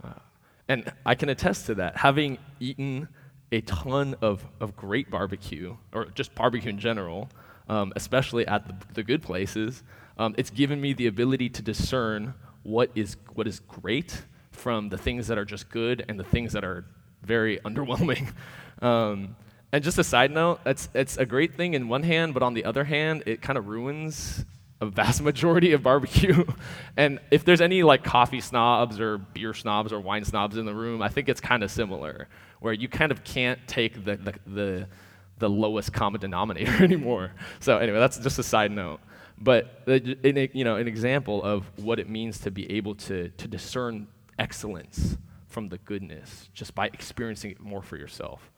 Uh, 0.02 0.14
and 0.68 0.92
I 1.04 1.14
can 1.14 1.28
attest 1.28 1.66
to 1.66 1.74
that. 1.76 1.96
Having 1.96 2.38
eaten 2.58 3.08
a 3.52 3.60
ton 3.62 4.14
of, 4.20 4.44
of 4.60 4.76
great 4.76 5.10
barbecue, 5.10 5.76
or 5.92 6.06
just 6.06 6.34
barbecue 6.34 6.70
in 6.70 6.78
general, 6.78 7.28
um, 7.68 7.92
especially 7.96 8.46
at 8.46 8.66
the, 8.66 8.74
the 8.94 9.02
good 9.02 9.22
places, 9.22 9.82
um, 10.18 10.34
it's 10.38 10.50
given 10.50 10.80
me 10.80 10.92
the 10.92 11.06
ability 11.06 11.48
to 11.48 11.62
discern 11.62 12.34
what 12.62 12.90
is, 12.94 13.16
what 13.34 13.46
is 13.46 13.60
great 13.60 14.22
from 14.50 14.88
the 14.88 14.98
things 14.98 15.26
that 15.28 15.38
are 15.38 15.44
just 15.44 15.68
good 15.70 16.04
and 16.08 16.18
the 16.18 16.24
things 16.24 16.52
that 16.52 16.64
are 16.64 16.84
very 17.22 17.58
underwhelming. 17.58 18.32
Um, 18.82 19.36
and 19.72 19.84
just 19.84 19.98
a 19.98 20.04
side 20.04 20.30
note, 20.30 20.60
it's, 20.64 20.88
it's 20.94 21.18
a 21.18 21.26
great 21.26 21.54
thing 21.54 21.74
in 21.74 21.86
one 21.88 22.02
hand, 22.02 22.32
but 22.32 22.42
on 22.42 22.54
the 22.54 22.64
other 22.64 22.84
hand, 22.84 23.24
it 23.26 23.42
kind 23.42 23.58
of 23.58 23.68
ruins 23.68 24.46
a 24.80 24.86
vast 24.86 25.22
majority 25.30 25.72
of 25.72 25.82
barbecue. 25.82 26.44
and 26.96 27.20
if 27.30 27.44
there's 27.44 27.60
any 27.60 27.82
like 27.82 28.04
coffee 28.04 28.40
snobs 28.40 29.00
or 29.00 29.18
beer 29.18 29.54
snobs 29.54 29.92
or 29.92 30.00
wine 30.00 30.24
snobs 30.24 30.56
in 30.56 30.66
the 30.66 30.74
room, 30.74 31.02
I 31.02 31.08
think 31.08 31.28
it's 31.28 31.40
kind 31.40 31.62
of 31.62 31.70
similar, 31.70 32.28
where 32.60 32.72
you 32.72 32.88
kind 32.88 33.12
of 33.12 33.24
can't 33.24 33.58
take 33.66 34.04
the, 34.04 34.16
the, 34.16 34.34
the, 34.46 34.88
the 35.38 35.48
lowest 35.48 35.92
common 35.92 36.20
denominator 36.20 36.72
anymore. 36.84 37.32
So 37.60 37.78
anyway, 37.78 37.98
that's 37.98 38.18
just 38.18 38.38
a 38.38 38.42
side 38.42 38.70
note. 38.70 39.00
But 39.42 39.82
in 39.86 40.50
you 40.52 40.64
know, 40.64 40.76
an 40.76 40.86
example 40.86 41.42
of 41.42 41.64
what 41.78 41.98
it 41.98 42.10
means 42.10 42.38
to 42.40 42.50
be 42.50 42.70
able 42.72 42.94
to, 42.96 43.30
to 43.30 43.48
discern 43.48 44.06
excellence 44.38 45.16
from 45.48 45.68
the 45.68 45.78
goodness 45.78 46.48
just 46.52 46.74
by 46.74 46.86
experiencing 46.86 47.50
it 47.50 47.60
more 47.60 47.82
for 47.82 47.96
yourself. 47.96 48.50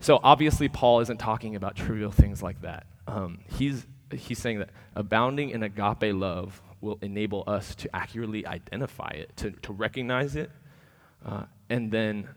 So 0.00 0.20
obviously, 0.22 0.68
Paul 0.68 1.00
isn't 1.00 1.18
talking 1.18 1.56
about 1.56 1.76
trivial 1.76 2.10
things 2.10 2.42
like 2.42 2.60
that. 2.62 2.86
Um, 3.06 3.40
he's, 3.56 3.86
he's 4.12 4.38
saying 4.38 4.58
that 4.60 4.70
abounding 4.94 5.50
in 5.50 5.62
agape 5.62 6.14
love 6.14 6.62
will 6.80 6.98
enable 7.02 7.44
us 7.46 7.74
to 7.74 7.94
accurately 7.94 8.46
identify 8.46 9.10
it, 9.10 9.36
to, 9.36 9.50
to 9.50 9.72
recognize 9.72 10.36
it, 10.36 10.50
uh, 11.24 11.44
and 11.68 11.90
then, 11.90 12.28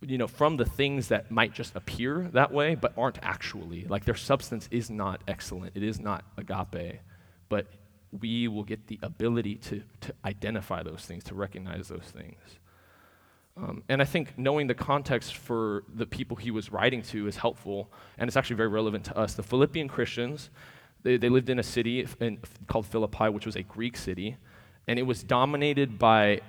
you 0.00 0.18
know, 0.18 0.26
from 0.26 0.56
the 0.56 0.64
things 0.64 1.08
that 1.08 1.30
might 1.30 1.54
just 1.54 1.74
appear 1.76 2.28
that 2.32 2.52
way 2.52 2.74
but 2.74 2.92
aren't 2.98 3.18
actually, 3.22 3.84
like 3.84 4.04
their 4.04 4.16
substance 4.16 4.68
is 4.70 4.90
not 4.90 5.22
excellent, 5.28 5.72
it 5.76 5.82
is 5.82 6.00
not 6.00 6.24
agape, 6.36 7.00
but 7.48 7.66
we 8.20 8.48
will 8.48 8.64
get 8.64 8.86
the 8.86 8.98
ability 9.02 9.56
to, 9.56 9.82
to 10.00 10.14
identify 10.24 10.82
those 10.82 11.04
things, 11.04 11.24
to 11.24 11.34
recognize 11.34 11.88
those 11.88 12.12
things. 12.12 12.38
Um, 13.56 13.82
and 13.88 14.02
I 14.02 14.04
think 14.04 14.36
knowing 14.36 14.66
the 14.66 14.74
context 14.74 15.36
for 15.36 15.84
the 15.94 16.06
people 16.06 16.36
he 16.36 16.50
was 16.50 16.70
writing 16.70 17.02
to 17.02 17.26
is 17.26 17.36
helpful, 17.36 17.90
and 18.18 18.28
it's 18.28 18.36
actually 18.36 18.56
very 18.56 18.68
relevant 18.68 19.04
to 19.04 19.16
us. 19.16 19.34
The 19.34 19.42
Philippian 19.42 19.88
Christians, 19.88 20.50
they, 21.06 21.16
they 21.16 21.28
lived 21.28 21.48
in 21.48 21.58
a 21.58 21.62
city 21.62 22.06
in, 22.20 22.38
called 22.66 22.86
Philippi, 22.86 23.28
which 23.28 23.46
was 23.46 23.56
a 23.56 23.62
Greek 23.62 23.96
city, 23.96 24.36
and 24.88 24.98
it 24.98 25.02
was 25.02 25.22
dominated 25.22 25.98
by 25.98 26.40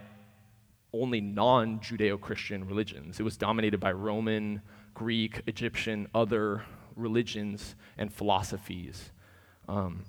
only 0.93 1.21
non 1.21 1.79
Judeo 1.79 2.19
Christian 2.19 2.65
religions. 2.65 3.19
It 3.19 3.23
was 3.23 3.37
dominated 3.37 3.79
by 3.79 3.91
Roman, 3.91 4.61
Greek, 4.93 5.41
Egyptian, 5.47 6.07
other 6.15 6.63
religions 6.95 7.75
and 7.97 8.11
philosophies. 8.11 9.11
Um, 9.67 10.05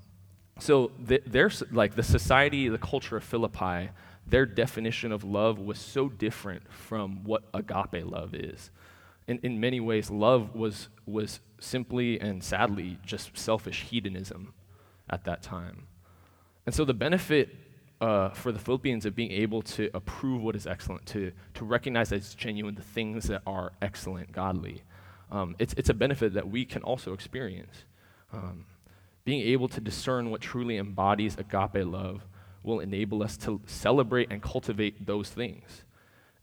so 0.58 0.92
there's 0.98 1.62
like 1.70 1.94
the 1.94 2.02
society, 2.02 2.68
the 2.68 2.78
culture 2.78 3.16
of 3.16 3.24
Philippi 3.24 3.90
their 4.28 4.46
definition 4.46 5.10
of 5.10 5.24
love 5.24 5.58
was 5.58 5.78
so 5.78 6.08
different 6.08 6.70
from 6.70 7.24
what 7.24 7.44
agape 7.54 8.04
love 8.04 8.34
is. 8.34 8.70
In, 9.26 9.38
in 9.42 9.60
many 9.60 9.80
ways, 9.80 10.10
love 10.10 10.54
was, 10.54 10.88
was 11.06 11.40
simply 11.60 12.20
and 12.20 12.42
sadly 12.42 12.98
just 13.04 13.36
selfish 13.36 13.82
hedonism 13.84 14.54
at 15.10 15.24
that 15.24 15.42
time. 15.42 15.86
And 16.66 16.74
so 16.74 16.84
the 16.84 16.94
benefit 16.94 17.54
uh, 18.00 18.30
for 18.30 18.52
the 18.52 18.58
Philippians 18.58 19.06
of 19.06 19.16
being 19.16 19.32
able 19.32 19.62
to 19.62 19.90
approve 19.94 20.42
what 20.42 20.54
is 20.54 20.66
excellent, 20.66 21.04
to, 21.06 21.32
to 21.54 21.64
recognize 21.64 22.12
as 22.12 22.34
genuine 22.34 22.74
the 22.74 22.82
things 22.82 23.26
that 23.28 23.42
are 23.46 23.72
excellent, 23.82 24.30
godly, 24.32 24.82
um, 25.30 25.56
it's, 25.58 25.74
it's 25.76 25.88
a 25.88 25.94
benefit 25.94 26.34
that 26.34 26.48
we 26.48 26.64
can 26.64 26.82
also 26.82 27.12
experience. 27.12 27.84
Um, 28.32 28.66
being 29.24 29.40
able 29.40 29.68
to 29.68 29.80
discern 29.80 30.30
what 30.30 30.40
truly 30.40 30.78
embodies 30.78 31.36
agape 31.36 31.84
love 31.84 32.22
will 32.62 32.80
enable 32.80 33.22
us 33.22 33.36
to 33.38 33.60
celebrate 33.66 34.30
and 34.30 34.42
cultivate 34.42 35.06
those 35.06 35.28
things. 35.28 35.84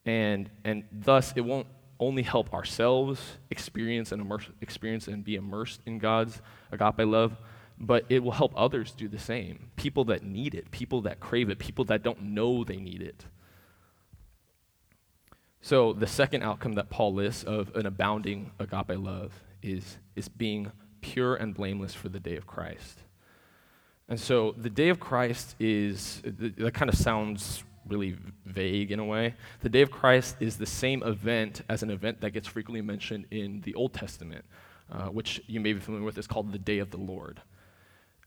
And, 0.05 0.49
and 0.63 0.83
thus, 0.91 1.33
it 1.35 1.41
won't 1.41 1.67
only 1.99 2.23
help 2.23 2.53
ourselves 2.53 3.37
experience 3.49 4.11
and 4.11 4.21
immerse, 4.21 4.49
experience 4.61 5.07
and 5.07 5.23
be 5.23 5.35
immersed 5.35 5.81
in 5.85 5.97
God's 5.97 6.41
agape 6.71 7.07
love, 7.07 7.37
but 7.77 8.05
it 8.09 8.23
will 8.23 8.31
help 8.31 8.53
others 8.55 8.91
do 8.91 9.07
the 9.07 9.19
same. 9.19 9.71
People 9.75 10.05
that 10.05 10.23
need 10.23 10.55
it, 10.55 10.71
people 10.71 11.01
that 11.01 11.19
crave 11.19 11.49
it, 11.49 11.59
people 11.59 11.85
that 11.85 12.03
don't 12.03 12.21
know 12.21 12.63
they 12.63 12.77
need 12.77 13.01
it. 13.01 13.25
So, 15.61 15.93
the 15.93 16.07
second 16.07 16.43
outcome 16.43 16.73
that 16.73 16.91
Paul 16.91 17.15
lists 17.15 17.43
of 17.43 17.75
an 17.75 17.87
abounding 17.87 18.51
agape 18.59 18.99
love 18.99 19.33
is, 19.63 19.97
is 20.15 20.29
being 20.29 20.71
pure 21.01 21.35
and 21.35 21.55
blameless 21.55 21.93
for 21.93 22.07
the 22.07 22.19
day 22.19 22.35
of 22.35 22.45
Christ. 22.45 22.99
And 24.07 24.19
so, 24.19 24.53
the 24.57 24.69
day 24.69 24.89
of 24.89 24.99
Christ 24.99 25.55
is, 25.59 26.21
that 26.23 26.75
kind 26.75 26.89
of 26.89 26.95
sounds 26.95 27.63
really 27.87 28.17
vague 28.45 28.91
in 28.91 28.99
a 28.99 29.05
way. 29.05 29.35
The 29.61 29.69
day 29.69 29.81
of 29.81 29.91
Christ 29.91 30.37
is 30.39 30.57
the 30.57 30.65
same 30.65 31.03
event 31.03 31.61
as 31.69 31.83
an 31.83 31.89
event 31.89 32.21
that 32.21 32.31
gets 32.31 32.47
frequently 32.47 32.81
mentioned 32.81 33.25
in 33.31 33.61
the 33.61 33.75
Old 33.75 33.93
Testament, 33.93 34.45
uh, 34.91 35.07
which 35.07 35.41
you 35.47 35.59
may 35.59 35.73
be 35.73 35.79
familiar 35.79 36.05
with, 36.05 36.17
is 36.17 36.27
called 36.27 36.51
the 36.51 36.59
day 36.59 36.79
of 36.79 36.91
the 36.91 36.97
Lord. 36.97 37.41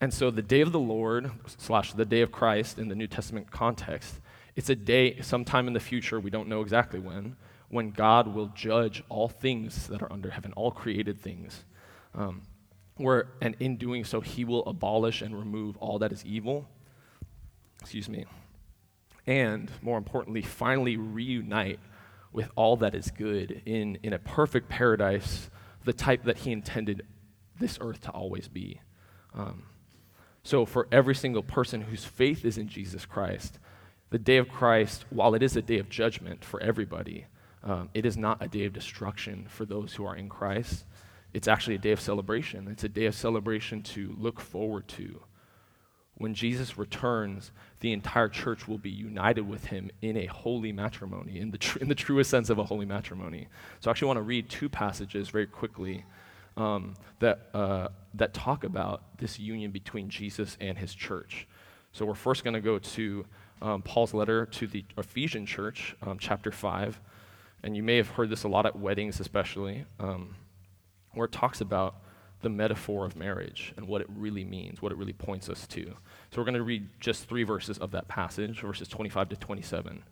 And 0.00 0.14
so 0.14 0.30
the 0.30 0.42
day 0.42 0.60
of 0.60 0.72
the 0.72 0.78
Lord, 0.78 1.30
slash 1.46 1.92
the 1.92 2.04
day 2.04 2.20
of 2.20 2.30
Christ 2.30 2.78
in 2.78 2.88
the 2.88 2.94
New 2.94 3.08
Testament 3.08 3.50
context, 3.50 4.20
it's 4.54 4.70
a 4.70 4.76
day 4.76 5.20
sometime 5.20 5.66
in 5.66 5.72
the 5.72 5.80
future, 5.80 6.20
we 6.20 6.30
don't 6.30 6.48
know 6.48 6.60
exactly 6.60 7.00
when, 7.00 7.36
when 7.68 7.90
God 7.90 8.28
will 8.28 8.50
judge 8.54 9.02
all 9.08 9.28
things 9.28 9.88
that 9.88 10.02
are 10.02 10.12
under 10.12 10.30
heaven, 10.30 10.52
all 10.54 10.70
created 10.70 11.20
things. 11.20 11.64
Um, 12.14 12.42
where, 12.96 13.28
and 13.40 13.56
in 13.60 13.76
doing 13.76 14.04
so, 14.04 14.20
he 14.20 14.44
will 14.44 14.64
abolish 14.66 15.22
and 15.22 15.36
remove 15.36 15.76
all 15.78 15.98
that 16.00 16.12
is 16.12 16.24
evil. 16.24 16.68
Excuse 17.80 18.08
me. 18.08 18.24
And 19.28 19.70
more 19.82 19.98
importantly, 19.98 20.40
finally 20.40 20.96
reunite 20.96 21.78
with 22.32 22.50
all 22.56 22.78
that 22.78 22.94
is 22.94 23.10
good 23.10 23.60
in, 23.66 23.98
in 24.02 24.14
a 24.14 24.18
perfect 24.18 24.70
paradise, 24.70 25.50
the 25.84 25.92
type 25.92 26.24
that 26.24 26.38
he 26.38 26.50
intended 26.50 27.04
this 27.60 27.76
earth 27.82 28.00
to 28.00 28.10
always 28.10 28.48
be. 28.48 28.80
Um, 29.34 29.64
so, 30.42 30.64
for 30.64 30.88
every 30.90 31.14
single 31.14 31.42
person 31.42 31.82
whose 31.82 32.06
faith 32.06 32.46
is 32.46 32.56
in 32.56 32.68
Jesus 32.68 33.04
Christ, 33.04 33.58
the 34.08 34.18
day 34.18 34.38
of 34.38 34.48
Christ, 34.48 35.04
while 35.10 35.34
it 35.34 35.42
is 35.42 35.56
a 35.56 35.62
day 35.62 35.78
of 35.78 35.90
judgment 35.90 36.42
for 36.42 36.62
everybody, 36.62 37.26
um, 37.62 37.90
it 37.92 38.06
is 38.06 38.16
not 38.16 38.42
a 38.42 38.48
day 38.48 38.64
of 38.64 38.72
destruction 38.72 39.44
for 39.50 39.66
those 39.66 39.92
who 39.92 40.06
are 40.06 40.16
in 40.16 40.30
Christ. 40.30 40.86
It's 41.34 41.48
actually 41.48 41.74
a 41.74 41.80
day 41.80 41.90
of 41.90 42.00
celebration. 42.00 42.66
It's 42.68 42.84
a 42.84 42.88
day 42.88 43.04
of 43.04 43.14
celebration 43.14 43.82
to 43.82 44.16
look 44.18 44.40
forward 44.40 44.88
to. 44.88 45.20
When 46.18 46.34
Jesus 46.34 46.76
returns, 46.76 47.52
the 47.80 47.92
entire 47.92 48.28
church 48.28 48.68
will 48.68 48.78
be 48.78 48.90
united 48.90 49.48
with 49.48 49.66
him 49.66 49.90
in 50.02 50.16
a 50.16 50.26
holy 50.26 50.72
matrimony, 50.72 51.38
in 51.38 51.50
the, 51.50 51.58
tr- 51.58 51.78
in 51.78 51.88
the 51.88 51.94
truest 51.94 52.28
sense 52.28 52.50
of 52.50 52.58
a 52.58 52.64
holy 52.64 52.86
matrimony. 52.86 53.48
So, 53.80 53.88
I 53.88 53.92
actually 53.92 54.08
want 54.08 54.18
to 54.18 54.22
read 54.22 54.48
two 54.48 54.68
passages 54.68 55.28
very 55.28 55.46
quickly 55.46 56.04
um, 56.58 56.94
that, 57.20 57.48
uh, 57.54 57.88
that 58.14 58.34
talk 58.34 58.64
about 58.64 59.02
this 59.18 59.38
union 59.38 59.70
between 59.70 60.08
Jesus 60.08 60.56
and 60.60 60.76
his 60.76 60.94
church. 60.94 61.46
So 61.92 62.04
we're 62.04 62.14
first 62.14 62.44
going 62.44 62.54
to 62.54 62.60
go 62.60 62.78
to 62.78 63.24
um, 63.62 63.82
Paul's 63.82 64.12
letter 64.12 64.46
to 64.46 64.66
the 64.66 64.84
Ephesian 64.96 65.46
church, 65.46 65.96
um, 66.02 66.18
chapter 66.18 66.50
5. 66.50 67.00
And 67.62 67.76
you 67.76 67.82
may 67.82 67.96
have 67.96 68.08
heard 68.10 68.30
this 68.30 68.44
a 68.44 68.48
lot 68.48 68.66
at 68.66 68.78
weddings, 68.78 69.20
especially, 69.20 69.84
um, 69.98 70.34
where 71.12 71.24
it 71.24 71.32
talks 71.32 71.60
about 71.60 71.96
the 72.40 72.48
metaphor 72.48 73.04
of 73.04 73.16
marriage 73.16 73.72
and 73.76 73.88
what 73.88 74.00
it 74.00 74.06
really 74.14 74.44
means, 74.44 74.80
what 74.80 74.92
it 74.92 74.98
really 74.98 75.12
points 75.12 75.48
us 75.48 75.66
to. 75.68 75.94
So 76.30 76.40
we're 76.40 76.44
going 76.44 76.54
to 76.54 76.62
read 76.62 76.88
just 77.00 77.28
three 77.28 77.42
verses 77.42 77.78
of 77.78 77.90
that 77.92 78.08
passage, 78.08 78.60
verses 78.60 78.88
25 78.88 79.30
to 79.30 79.36
27. 79.36 80.02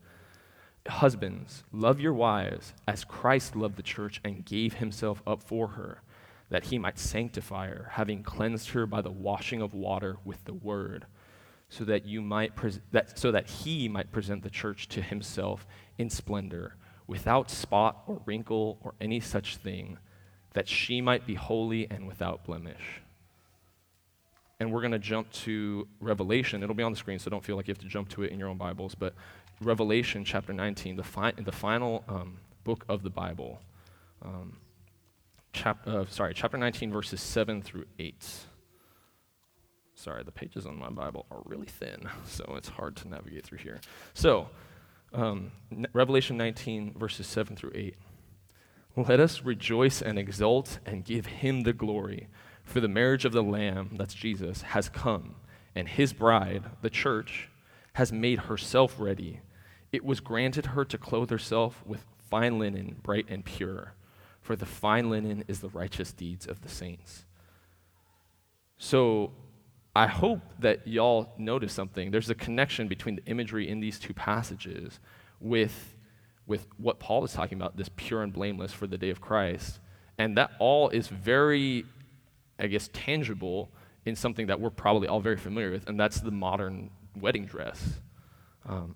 Husbands, 0.88 1.64
love 1.72 2.00
your 2.00 2.14
wives 2.14 2.72
as 2.86 3.04
Christ 3.04 3.56
loved 3.56 3.76
the 3.76 3.82
church 3.82 4.20
and 4.24 4.44
gave 4.44 4.74
himself 4.74 5.22
up 5.26 5.42
for 5.42 5.68
her 5.68 6.02
that 6.48 6.64
he 6.64 6.78
might 6.78 6.98
sanctify 6.98 7.68
her, 7.68 7.90
having 7.92 8.22
cleansed 8.22 8.70
her 8.70 8.86
by 8.86 9.00
the 9.00 9.10
washing 9.10 9.60
of 9.60 9.74
water 9.74 10.16
with 10.24 10.44
the 10.44 10.54
word, 10.54 11.06
so 11.68 11.84
that 11.84 12.06
you 12.06 12.22
might 12.22 12.52
that, 12.92 13.18
so 13.18 13.32
that 13.32 13.48
he 13.48 13.88
might 13.88 14.12
present 14.12 14.42
the 14.42 14.50
church 14.50 14.88
to 14.88 15.02
himself 15.02 15.66
in 15.98 16.08
splendor, 16.08 16.76
without 17.06 17.50
spot 17.50 18.02
or 18.06 18.22
wrinkle 18.24 18.78
or 18.82 18.94
any 19.00 19.18
such 19.18 19.56
thing, 19.56 19.98
that 20.52 20.68
she 20.68 21.00
might 21.00 21.26
be 21.26 21.34
holy 21.34 21.90
and 21.90 22.06
without 22.06 22.44
blemish. 22.44 23.02
And 24.58 24.72
we're 24.72 24.80
going 24.80 24.92
to 24.92 24.98
jump 24.98 25.30
to 25.32 25.86
Revelation. 26.00 26.62
It'll 26.62 26.74
be 26.74 26.82
on 26.82 26.92
the 26.92 26.98
screen, 26.98 27.18
so 27.18 27.30
don't 27.30 27.44
feel 27.44 27.56
like 27.56 27.68
you 27.68 27.72
have 27.72 27.82
to 27.82 27.88
jump 27.88 28.08
to 28.10 28.22
it 28.22 28.32
in 28.32 28.38
your 28.38 28.48
own 28.48 28.56
Bibles. 28.56 28.94
But 28.94 29.14
Revelation 29.60 30.24
chapter 30.24 30.52
19, 30.52 30.96
the, 30.96 31.02
fi- 31.02 31.32
the 31.32 31.52
final 31.52 32.04
um, 32.08 32.38
book 32.64 32.84
of 32.88 33.02
the 33.02 33.10
Bible. 33.10 33.60
Um, 34.22 34.56
chap- 35.52 35.86
uh, 35.86 36.04
sorry, 36.08 36.34
chapter 36.34 36.56
19, 36.56 36.90
verses 36.90 37.20
7 37.20 37.62
through 37.62 37.84
8. 37.98 38.24
Sorry, 39.94 40.22
the 40.24 40.32
pages 40.32 40.66
on 40.66 40.78
my 40.78 40.90
Bible 40.90 41.26
are 41.30 41.40
really 41.44 41.66
thin, 41.66 42.08
so 42.26 42.54
it's 42.56 42.68
hard 42.68 42.96
to 42.96 43.08
navigate 43.08 43.44
through 43.44 43.58
here. 43.58 43.80
So, 44.14 44.48
um, 45.12 45.52
Revelation 45.92 46.36
19, 46.36 46.94
verses 46.98 47.26
7 47.26 47.56
through 47.56 47.72
8. 47.74 47.94
Let 48.96 49.20
us 49.20 49.42
rejoice 49.42 50.00
and 50.00 50.18
exult 50.18 50.78
and 50.86 51.04
give 51.04 51.26
him 51.26 51.62
the 51.62 51.72
glory, 51.72 52.28
for 52.66 52.80
the 52.80 52.88
marriage 52.88 53.24
of 53.24 53.32
the 53.32 53.42
Lamb, 53.42 53.92
that's 53.96 54.12
Jesus, 54.12 54.60
has 54.60 54.90
come, 54.90 55.36
and 55.74 55.88
his 55.88 56.12
bride, 56.12 56.64
the 56.82 56.90
church, 56.90 57.48
has 57.94 58.12
made 58.12 58.40
herself 58.40 58.96
ready. 58.98 59.40
It 59.90 60.04
was 60.04 60.20
granted 60.20 60.66
her 60.66 60.84
to 60.84 60.98
clothe 60.98 61.30
herself 61.30 61.82
with 61.86 62.04
fine 62.18 62.58
linen, 62.58 62.96
bright 63.02 63.24
and 63.30 63.42
pure 63.42 63.94
for 64.46 64.56
the 64.56 64.64
fine 64.64 65.10
linen 65.10 65.44
is 65.48 65.60
the 65.60 65.68
righteous 65.68 66.12
deeds 66.12 66.46
of 66.46 66.62
the 66.62 66.68
saints. 66.68 67.24
So 68.78 69.32
I 69.94 70.06
hope 70.06 70.40
that 70.60 70.86
y'all 70.86 71.34
notice 71.36 71.72
something. 71.72 72.12
There's 72.12 72.30
a 72.30 72.34
connection 72.34 72.86
between 72.86 73.16
the 73.16 73.24
imagery 73.24 73.68
in 73.68 73.80
these 73.80 73.98
two 73.98 74.14
passages 74.14 75.00
with, 75.40 75.96
with 76.46 76.68
what 76.78 77.00
Paul 77.00 77.24
is 77.24 77.32
talking 77.32 77.58
about, 77.58 77.76
this 77.76 77.90
pure 77.96 78.22
and 78.22 78.32
blameless 78.32 78.72
for 78.72 78.86
the 78.86 78.96
day 78.96 79.10
of 79.10 79.20
Christ. 79.20 79.80
And 80.16 80.36
that 80.36 80.52
all 80.60 80.90
is 80.90 81.08
very, 81.08 81.84
I 82.58 82.66
guess, 82.66 82.88
tangible 82.92 83.70
in 84.04 84.16
something 84.16 84.46
that 84.46 84.60
we're 84.60 84.70
probably 84.70 85.08
all 85.08 85.20
very 85.20 85.36
familiar 85.36 85.70
with, 85.70 85.88
and 85.88 85.98
that's 85.98 86.20
the 86.20 86.30
modern 86.30 86.90
wedding 87.14 87.44
dress. 87.44 88.00
Um, 88.66 88.94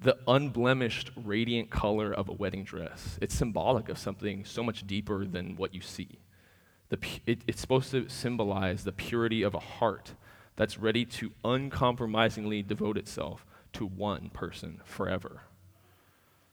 the 0.00 0.18
unblemished, 0.28 1.10
radiant 1.16 1.70
color 1.70 2.12
of 2.12 2.28
a 2.28 2.32
wedding 2.32 2.64
dress. 2.64 3.18
It's 3.20 3.34
symbolic 3.34 3.88
of 3.88 3.98
something 3.98 4.44
so 4.44 4.62
much 4.62 4.86
deeper 4.86 5.24
than 5.24 5.56
what 5.56 5.74
you 5.74 5.80
see. 5.80 6.20
The, 6.90 6.98
it, 7.24 7.40
it's 7.46 7.60
supposed 7.60 7.90
to 7.92 8.08
symbolize 8.08 8.84
the 8.84 8.92
purity 8.92 9.42
of 9.42 9.54
a 9.54 9.58
heart 9.58 10.14
that's 10.54 10.78
ready 10.78 11.04
to 11.04 11.32
uncompromisingly 11.44 12.62
devote 12.62 12.96
itself 12.96 13.44
to 13.72 13.86
one 13.86 14.30
person 14.30 14.80
forever. 14.84 15.42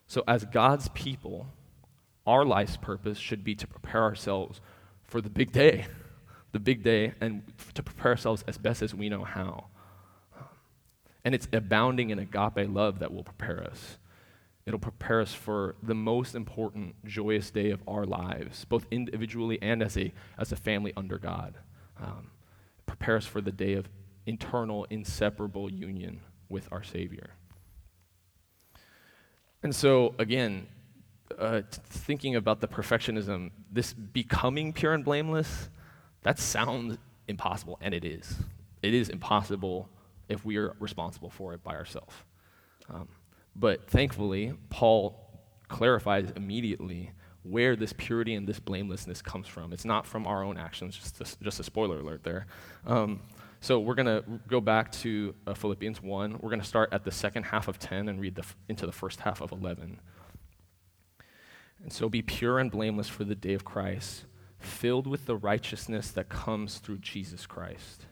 So, 0.07 0.23
as 0.27 0.45
God's 0.45 0.89
people, 0.89 1.47
our 2.25 2.45
life's 2.45 2.77
purpose 2.77 3.17
should 3.17 3.43
be 3.43 3.55
to 3.55 3.67
prepare 3.67 4.03
ourselves 4.03 4.61
for 5.03 5.21
the 5.21 5.29
big 5.29 5.51
day, 5.51 5.85
the 6.51 6.59
big 6.59 6.83
day, 6.83 7.13
and 7.21 7.43
to 7.73 7.83
prepare 7.83 8.11
ourselves 8.11 8.43
as 8.47 8.57
best 8.57 8.81
as 8.81 8.93
we 8.93 9.09
know 9.09 9.23
how. 9.23 9.65
And 11.25 11.33
it's 11.33 11.47
abounding 11.53 12.09
in 12.09 12.19
agape 12.19 12.69
love 12.69 12.99
that 12.99 13.13
will 13.13 13.23
prepare 13.23 13.63
us. 13.63 13.97
It'll 14.65 14.79
prepare 14.79 15.21
us 15.21 15.33
for 15.33 15.75
the 15.83 15.95
most 15.95 16.35
important, 16.35 16.95
joyous 17.05 17.51
day 17.51 17.71
of 17.71 17.81
our 17.87 18.05
lives, 18.05 18.65
both 18.65 18.85
individually 18.91 19.59
and 19.61 19.81
as 19.81 19.97
a, 19.97 20.13
as 20.37 20.51
a 20.51 20.55
family 20.55 20.93
under 20.95 21.17
God. 21.17 21.55
Um, 22.01 22.31
prepare 22.85 23.17
us 23.17 23.25
for 23.25 23.41
the 23.41 23.51
day 23.51 23.73
of 23.73 23.89
internal, 24.25 24.85
inseparable 24.89 25.69
union 25.69 26.21
with 26.49 26.67
our 26.71 26.83
Savior. 26.83 27.31
And 29.61 29.75
so, 29.75 30.13
again, 30.17 30.67
uh, 31.39 31.61
thinking 31.71 32.35
about 32.35 32.61
the 32.61 32.67
perfectionism, 32.67 33.51
this 33.71 33.93
becoming 33.93 34.73
pure 34.73 34.93
and 34.93 35.03
blameless, 35.03 35.69
that 36.23 36.39
sounds 36.39 36.97
impossible, 37.27 37.77
and 37.81 37.93
it 37.93 38.05
is. 38.05 38.35
It 38.81 38.93
is 38.93 39.09
impossible 39.09 39.89
if 40.29 40.45
we 40.45 40.57
are 40.57 40.75
responsible 40.79 41.29
for 41.29 41.53
it 41.53 41.63
by 41.63 41.75
ourselves. 41.75 42.13
Um, 42.89 43.07
but 43.55 43.87
thankfully, 43.87 44.53
Paul 44.69 45.19
clarifies 45.67 46.31
immediately 46.35 47.11
where 47.43 47.75
this 47.75 47.93
purity 47.93 48.35
and 48.35 48.47
this 48.47 48.59
blamelessness 48.59 49.21
comes 49.21 49.47
from. 49.47 49.73
It's 49.73 49.85
not 49.85 50.05
from 50.05 50.25
our 50.25 50.43
own 50.43 50.57
actions, 50.57 50.97
just 50.97 51.21
a, 51.21 51.43
just 51.43 51.59
a 51.59 51.63
spoiler 51.63 51.99
alert 51.99 52.23
there. 52.23 52.47
Um, 52.85 53.21
so 53.59 53.79
we're 53.79 53.95
going 53.95 54.07
to 54.07 54.23
go 54.47 54.59
back 54.59 54.91
to 54.93 55.33
uh, 55.47 55.53
Philippians 55.53 56.01
1. 56.01 56.39
We're 56.41 56.49
going 56.49 56.61
to 56.61 56.67
start 56.67 56.91
at 56.91 57.03
the 57.03 57.11
second 57.11 57.43
half 57.43 57.67
of 57.67 57.79
10 57.79 58.09
and 58.09 58.19
read 58.19 58.35
the 58.35 58.41
f- 58.41 58.55
into 58.67 58.85
the 58.85 58.91
first 58.91 59.21
half 59.21 59.41
of 59.41 59.51
11. 59.51 59.99
And 61.83 61.91
so 61.91 62.09
be 62.09 62.21
pure 62.21 62.59
and 62.59 62.71
blameless 62.71 63.09
for 63.09 63.25
the 63.25 63.35
day 63.35 63.53
of 63.53 63.65
Christ, 63.65 64.25
filled 64.57 65.05
with 65.05 65.25
the 65.25 65.35
righteousness 65.35 66.09
that 66.11 66.29
comes 66.29 66.79
through 66.79 66.99
Jesus 66.99 67.45
Christ. 67.45 68.05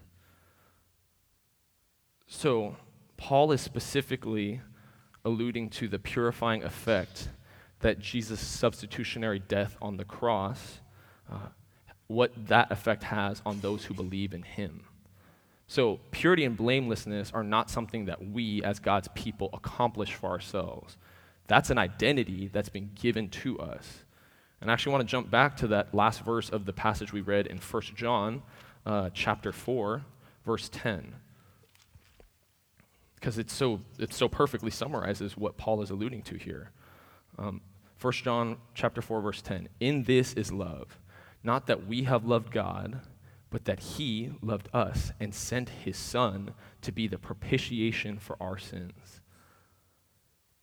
So, 2.27 2.75
Paul 3.17 3.51
is 3.51 3.61
specifically 3.61 4.61
alluding 5.23 5.69
to 5.69 5.87
the 5.87 5.99
purifying 5.99 6.63
effect 6.63 7.29
that 7.79 7.99
Jesus' 7.99 8.39
substitutionary 8.39 9.39
death 9.39 9.77
on 9.81 9.97
the 9.97 10.05
cross, 10.05 10.79
uh, 11.31 11.47
what 12.07 12.31
that 12.47 12.71
effect 12.71 13.03
has 13.03 13.41
on 13.45 13.59
those 13.59 13.85
who 13.85 13.93
believe 13.93 14.33
in 14.33 14.43
him. 14.43 14.85
So, 15.67 15.99
purity 16.11 16.43
and 16.43 16.57
blamelessness 16.57 17.31
are 17.33 17.43
not 17.43 17.69
something 17.69 18.05
that 18.05 18.25
we, 18.25 18.61
as 18.63 18.79
God's 18.79 19.07
people, 19.15 19.49
accomplish 19.53 20.13
for 20.13 20.29
ourselves. 20.29 20.97
That's 21.51 21.69
an 21.69 21.77
identity 21.77 22.47
that's 22.47 22.69
been 22.69 22.91
given 22.95 23.27
to 23.27 23.59
us. 23.59 24.05
And 24.61 24.71
I 24.71 24.73
actually 24.73 24.93
want 24.93 25.05
to 25.05 25.11
jump 25.11 25.29
back 25.29 25.57
to 25.57 25.67
that 25.67 25.93
last 25.93 26.21
verse 26.21 26.49
of 26.49 26.65
the 26.65 26.71
passage 26.71 27.11
we 27.11 27.19
read 27.19 27.45
in 27.45 27.57
1 27.57 27.81
John 27.93 28.41
uh, 28.85 29.09
chapter 29.13 29.51
4, 29.51 30.01
verse 30.45 30.69
10 30.71 31.15
because 33.15 33.37
it's 33.37 33.53
so, 33.53 33.81
it 33.99 34.13
so 34.13 34.29
perfectly 34.29 34.71
summarizes 34.71 35.35
what 35.35 35.57
Paul 35.57 35.81
is 35.81 35.91
alluding 35.91 36.21
to 36.23 36.37
here. 36.37 36.71
Um, 37.37 37.59
1 37.99 38.13
John 38.13 38.55
chapter 38.73 39.01
4, 39.01 39.19
verse 39.19 39.41
10. 39.41 39.67
In 39.81 40.03
this 40.05 40.33
is 40.33 40.53
love, 40.53 40.97
not 41.43 41.67
that 41.67 41.85
we 41.85 42.03
have 42.03 42.25
loved 42.25 42.51
God, 42.51 43.01
but 43.49 43.65
that 43.65 43.81
he 43.81 44.31
loved 44.41 44.69
us 44.73 45.11
and 45.19 45.35
sent 45.35 45.67
his 45.67 45.97
son 45.97 46.53
to 46.81 46.93
be 46.93 47.07
the 47.09 47.17
propitiation 47.19 48.17
for 48.17 48.37
our 48.41 48.57
sins. 48.57 49.20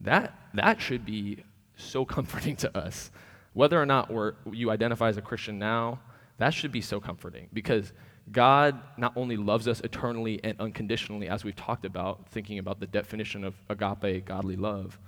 That, 0.01 0.39
that 0.55 0.81
should 0.81 1.05
be 1.05 1.45
so 1.77 2.05
comforting 2.05 2.57
to 2.57 2.79
us. 2.79 3.11
Whether 3.53 3.81
or 3.81 3.87
not 3.87 4.11
you 4.53 4.71
identify 4.71 5.09
as 5.09 5.17
a 5.17 5.23
Christian 5.23 5.59
now, 5.59 6.01
that 6.39 6.51
should 6.51 6.71
be 6.71 6.81
so 6.81 7.01
comforting 7.01 7.49
because 7.53 7.93
God 8.31 8.81
not 8.97 9.13
only 9.17 9.37
loves 9.37 9.67
us 9.67 9.81
eternally 9.81 10.41
and 10.45 10.59
unconditionally, 10.61 11.29
as 11.29 11.45
we've 11.45 11.57
talked 11.57 11.85
about, 11.85 12.29
thinking 12.29 12.59
about 12.59 12.79
the 12.79 12.87
definition 12.87 13.43
of 13.43 13.55
agape, 13.69 14.25
godly 14.25 14.57
love, 14.57 14.99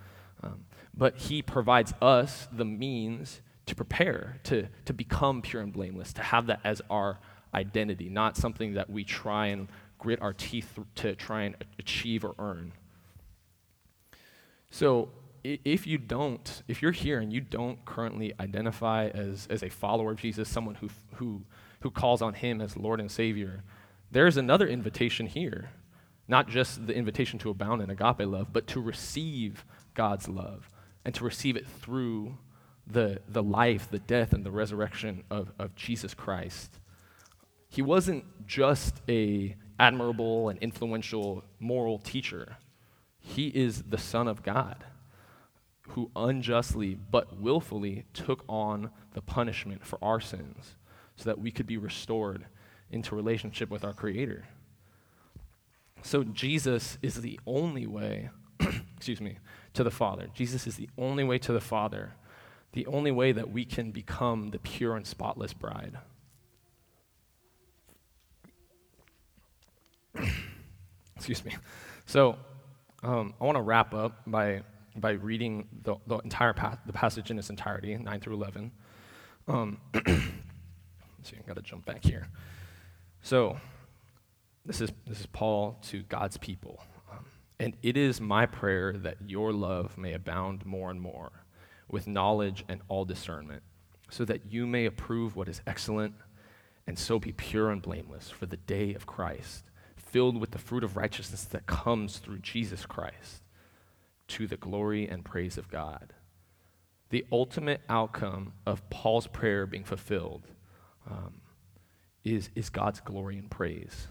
um, 0.43 0.65
but 0.97 1.17
He 1.17 1.43
provides 1.43 1.93
us 2.01 2.49
the 2.51 2.65
means 2.65 3.43
to 3.67 3.75
prepare, 3.75 4.41
to, 4.45 4.67
to 4.87 4.93
become 4.93 5.43
pure 5.43 5.63
and 5.63 5.73
blameless, 5.73 6.13
to 6.15 6.23
have 6.23 6.47
that 6.47 6.61
as 6.65 6.83
our 6.91 7.21
identity, 7.55 8.09
not 8.09 8.37
something 8.37 8.75
that 8.75 8.91
we 8.91 9.05
try 9.05 9.47
and 9.47 9.69
grit 9.99 10.21
our 10.23 10.33
teeth 10.33 10.79
to 10.97 11.15
try 11.15 11.43
and 11.43 11.57
achieve 11.79 12.25
or 12.25 12.35
earn. 12.39 12.73
So, 14.71 15.11
if 15.43 15.87
you 15.87 15.97
don't, 15.97 16.63
if 16.69 16.83
you're 16.83 16.93
here 16.93 17.19
and 17.19 17.33
you 17.33 17.41
don't 17.41 17.83
currently 17.87 18.35
identify 18.39 19.09
as, 19.09 19.47
as 19.49 19.63
a 19.63 19.71
follower 19.71 20.13
of 20.13 20.19
Jesus, 20.19 20.49
someone 20.49 20.75
who, 20.75 20.91
who 21.15 21.43
who 21.81 21.91
calls 21.91 22.23
on 22.23 22.35
him 22.35 22.61
as 22.61 22.77
Lord 22.77 23.01
and 23.01 23.11
Savior, 23.11 23.65
there's 24.11 24.37
another 24.37 24.69
invitation 24.69 25.27
here. 25.27 25.71
Not 26.29 26.49
just 26.49 26.87
the 26.87 26.95
invitation 26.95 27.39
to 27.41 27.51
abound 27.51 27.83
in 27.83 27.91
agape 27.91 28.21
love, 28.21 28.53
but 28.53 28.67
to 28.69 28.81
receive 28.81 29.65
God's 29.95 30.29
love 30.29 30.71
and 31.05 31.15
to 31.15 31.25
receive 31.25 31.57
it 31.57 31.67
through 31.67 32.37
the, 32.87 33.21
the 33.29 33.43
life, 33.43 33.89
the 33.91 33.99
death, 33.99 34.33
and 34.33 34.45
the 34.45 34.51
resurrection 34.51 35.25
of, 35.31 35.53
of 35.59 35.75
Jesus 35.75 36.15
Christ. 36.15 36.79
He 37.69 37.83
wasn't 37.83 38.25
just 38.47 39.01
a 39.09 39.57
admirable 39.79 40.51
and 40.51 40.59
influential 40.59 41.43
moral 41.59 41.99
teacher. 41.99 42.59
He 43.21 43.49
is 43.49 43.83
the 43.83 43.99
Son 43.99 44.27
of 44.27 44.43
God 44.43 44.85
who 45.91 46.11
unjustly 46.15 46.95
but 46.95 47.41
willfully 47.41 48.05
took 48.15 48.45
on 48.49 48.91
the 49.15 49.21
punishment 49.21 49.85
for 49.85 49.99
our 50.03 50.21
sins 50.21 50.77
so 51.17 51.25
that 51.25 51.39
we 51.39 51.51
could 51.51 51.67
be 51.67 51.77
restored 51.77 52.47
into 52.91 53.15
relationship 53.15 53.71
with 53.71 53.85
our 53.85 53.93
Creator. 53.93 54.47
So 56.03 56.25
Jesus 56.25 56.97
is 57.03 57.21
the 57.21 57.39
only 57.47 57.87
way, 57.87 58.31
excuse 58.97 59.21
me, 59.21 59.39
to 59.75 59.85
the 59.85 59.91
Father. 59.91 60.29
Jesus 60.33 60.67
is 60.67 60.77
the 60.77 60.89
only 60.97 61.25
way 61.25 61.39
to 61.39 61.53
the 61.53 61.61
Father, 61.61 62.15
the 62.73 62.87
only 62.87 63.11
way 63.11 63.33
that 63.33 63.51
we 63.51 63.65
can 63.65 63.91
become 63.91 64.51
the 64.51 64.59
pure 64.61 64.97
and 64.97 65.07
spotless 65.07 65.53
bride. 65.53 65.99
excuse 71.17 71.45
me. 71.45 71.57
So 72.07 72.37
um, 73.03 73.35
I 73.41 73.45
want 73.45 73.57
to 73.57 73.63
wrap 73.63 73.95
up 73.95 74.23
by, 74.27 74.63
by 74.97 75.13
reading 75.13 75.69
the, 75.83 75.97
the 76.07 76.19
entire 76.19 76.53
pa- 76.53 76.79
the 76.87 76.93
passage 76.93 77.31
in 77.31 77.39
its 77.39 77.51
entirety, 77.51 77.97
9 77.97 78.21
through 78.21 78.35
11. 78.35 78.73
Um, 79.49 79.79
I've 79.95 81.47
got 81.47 81.57
to 81.57 81.63
jump 81.63 81.87
back 81.87 82.05
here. 82.05 82.29
So 83.23 83.59
this 84.65 84.81
is, 84.81 84.91
this 85.07 85.21
is 85.21 85.27
Paul 85.27 85.79
to 85.83 86.03
God's 86.03 86.37
people. 86.37 86.83
Um, 87.11 87.25
and 87.59 87.77
it 87.83 87.97
is 87.97 88.21
my 88.21 88.47
prayer 88.47 88.93
that 88.93 89.17
your 89.27 89.53
love 89.53 89.97
may 89.99 90.13
abound 90.13 90.65
more 90.67 90.91
and 90.91 91.01
more 91.01 91.31
with 91.89 92.07
knowledge 92.07 92.65
and 92.69 92.81
all 92.89 93.05
discernment, 93.05 93.63
so 94.11 94.25
that 94.25 94.53
you 94.53 94.67
may 94.67 94.87
approve 94.87 95.35
what 95.37 95.49
is 95.49 95.61
excellent 95.67 96.15
and 96.87 96.99
so 96.99 97.19
be 97.19 97.33
pure 97.33 97.71
and 97.71 97.83
blameless 97.83 98.31
for 98.31 98.47
the 98.47 98.57
day 98.57 98.95
of 98.95 99.07
Christ, 99.07 99.70
filled 100.11 100.41
with 100.41 100.51
the 100.51 100.59
fruit 100.59 100.85
of 100.85 100.97
righteousness 100.97 101.45
that 101.45 101.67
comes 101.67 102.19
through 102.19 102.39
Jesus 102.39 102.87
Christ, 102.87 103.43
to 104.29 104.47
the 104.47 104.57
glory 104.57 105.09
and 105.09 105.25
praise 105.25 105.57
of 105.59 105.71
God. 105.71 106.13
The 107.11 107.25
ultimate 107.33 107.81
outcome 107.89 108.53
of 108.67 108.89
Paul's 108.91 109.27
prayer 109.27 109.67
being 109.67 109.85
fulfilled 109.85 110.47
um, 111.11 111.41
is, 112.25 112.51
is 112.55 112.71
God's 112.71 113.01
glory 113.01 113.37
and 113.39 113.51
praise. 113.51 114.09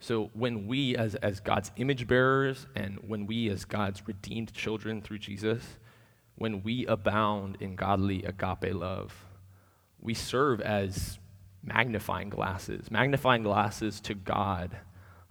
So 0.00 0.30
when 0.32 0.66
we, 0.66 0.96
as, 0.96 1.14
as 1.16 1.40
God's 1.40 1.70
image 1.76 2.06
bearers, 2.06 2.66
and 2.74 2.98
when 3.06 3.26
we, 3.26 3.50
as 3.50 3.64
God's 3.64 4.06
redeemed 4.06 4.52
children 4.54 5.02
through 5.02 5.18
Jesus, 5.18 5.62
when 6.36 6.62
we 6.62 6.86
abound 6.86 7.56
in 7.60 7.74
godly 7.74 8.22
agape 8.22 8.72
love, 8.74 9.24
we 10.00 10.14
serve 10.14 10.60
as 10.60 11.18
magnifying 11.62 12.28
glasses, 12.28 12.90
magnifying 12.90 13.42
glasses 13.42 14.00
to 14.00 14.14
God, 14.14 14.76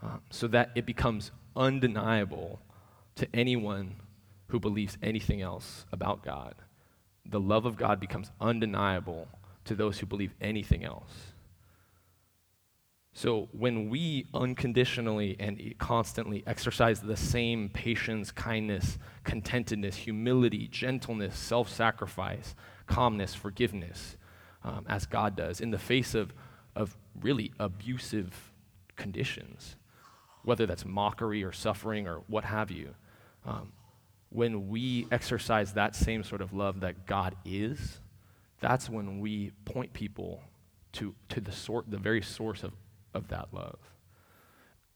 um, 0.01 0.21
so 0.29 0.47
that 0.47 0.71
it 0.75 0.85
becomes 0.85 1.31
undeniable 1.55 2.59
to 3.15 3.27
anyone 3.33 3.95
who 4.47 4.59
believes 4.59 4.97
anything 5.01 5.41
else 5.41 5.85
about 5.91 6.23
God. 6.23 6.55
The 7.25 7.39
love 7.39 7.65
of 7.65 7.75
God 7.75 7.99
becomes 7.99 8.31
undeniable 8.39 9.27
to 9.65 9.75
those 9.75 9.99
who 9.99 10.05
believe 10.05 10.33
anything 10.39 10.83
else. 10.83 11.33
So 13.17 13.49
when 13.51 13.89
we 13.89 14.27
unconditionally 14.35 15.35
and 15.39 15.73
constantly 15.79 16.43
exercise 16.45 17.01
the 17.01 17.17
same 17.17 17.67
patience, 17.69 18.29
kindness, 18.31 18.99
contentedness, 19.25 19.95
humility, 19.95 20.67
gentleness, 20.67 21.35
self 21.35 21.67
sacrifice, 21.67 22.53
calmness, 22.85 23.33
forgiveness, 23.33 24.16
um, 24.67 24.85
as 24.89 25.05
God 25.05 25.37
does, 25.37 25.61
in 25.61 25.71
the 25.71 25.79
face 25.79 26.13
of, 26.13 26.33
of 26.75 26.97
really 27.21 27.53
abusive 27.57 28.51
conditions, 28.97 29.77
whether 30.43 30.65
that's 30.65 30.85
mockery 30.85 31.41
or 31.41 31.53
suffering 31.53 32.05
or 32.05 32.21
what 32.27 32.43
have 32.43 32.69
you, 32.69 32.93
um, 33.45 33.71
when 34.29 34.67
we 34.67 35.07
exercise 35.09 35.73
that 35.73 35.95
same 35.95 36.21
sort 36.21 36.41
of 36.41 36.51
love 36.51 36.81
that 36.81 37.05
God 37.05 37.35
is, 37.45 38.01
that's 38.59 38.89
when 38.89 39.21
we 39.21 39.51
point 39.63 39.93
people 39.93 40.43
to, 40.93 41.15
to 41.29 41.39
the, 41.39 41.51
sort, 41.53 41.89
the 41.89 41.97
very 41.97 42.21
source 42.21 42.63
of, 42.63 42.73
of 43.13 43.29
that 43.29 43.47
love. 43.53 43.79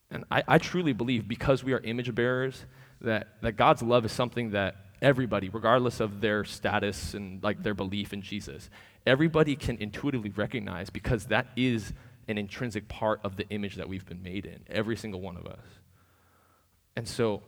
And 0.09 0.25
I, 0.29 0.43
I 0.49 0.57
truly 0.57 0.91
believe 0.91 1.29
because 1.29 1.63
we 1.63 1.71
are 1.71 1.79
image 1.79 2.13
bearers 2.13 2.65
that, 2.99 3.41
that 3.41 3.53
God's 3.53 3.81
love 3.81 4.03
is 4.03 4.11
something 4.11 4.51
that 4.51 4.75
everybody, 5.01 5.47
regardless 5.47 6.01
of 6.01 6.19
their 6.19 6.43
status 6.43 7.13
and 7.13 7.41
like 7.41 7.63
their 7.63 7.73
belief 7.73 8.11
in 8.11 8.21
Jesus, 8.21 8.69
everybody 9.05 9.55
can 9.55 9.77
intuitively 9.77 10.29
recognize 10.29 10.89
because 10.89 11.25
that 11.25 11.47
is 11.55 11.93
an 12.27 12.37
intrinsic 12.37 12.87
part 12.87 13.19
of 13.23 13.35
the 13.35 13.47
image 13.49 13.75
that 13.75 13.89
we've 13.89 14.05
been 14.05 14.21
made 14.21 14.45
in, 14.45 14.59
every 14.69 14.95
single 14.95 15.21
one 15.21 15.37
of 15.37 15.45
us. 15.45 15.65
And 16.95 17.07
so, 17.07 17.41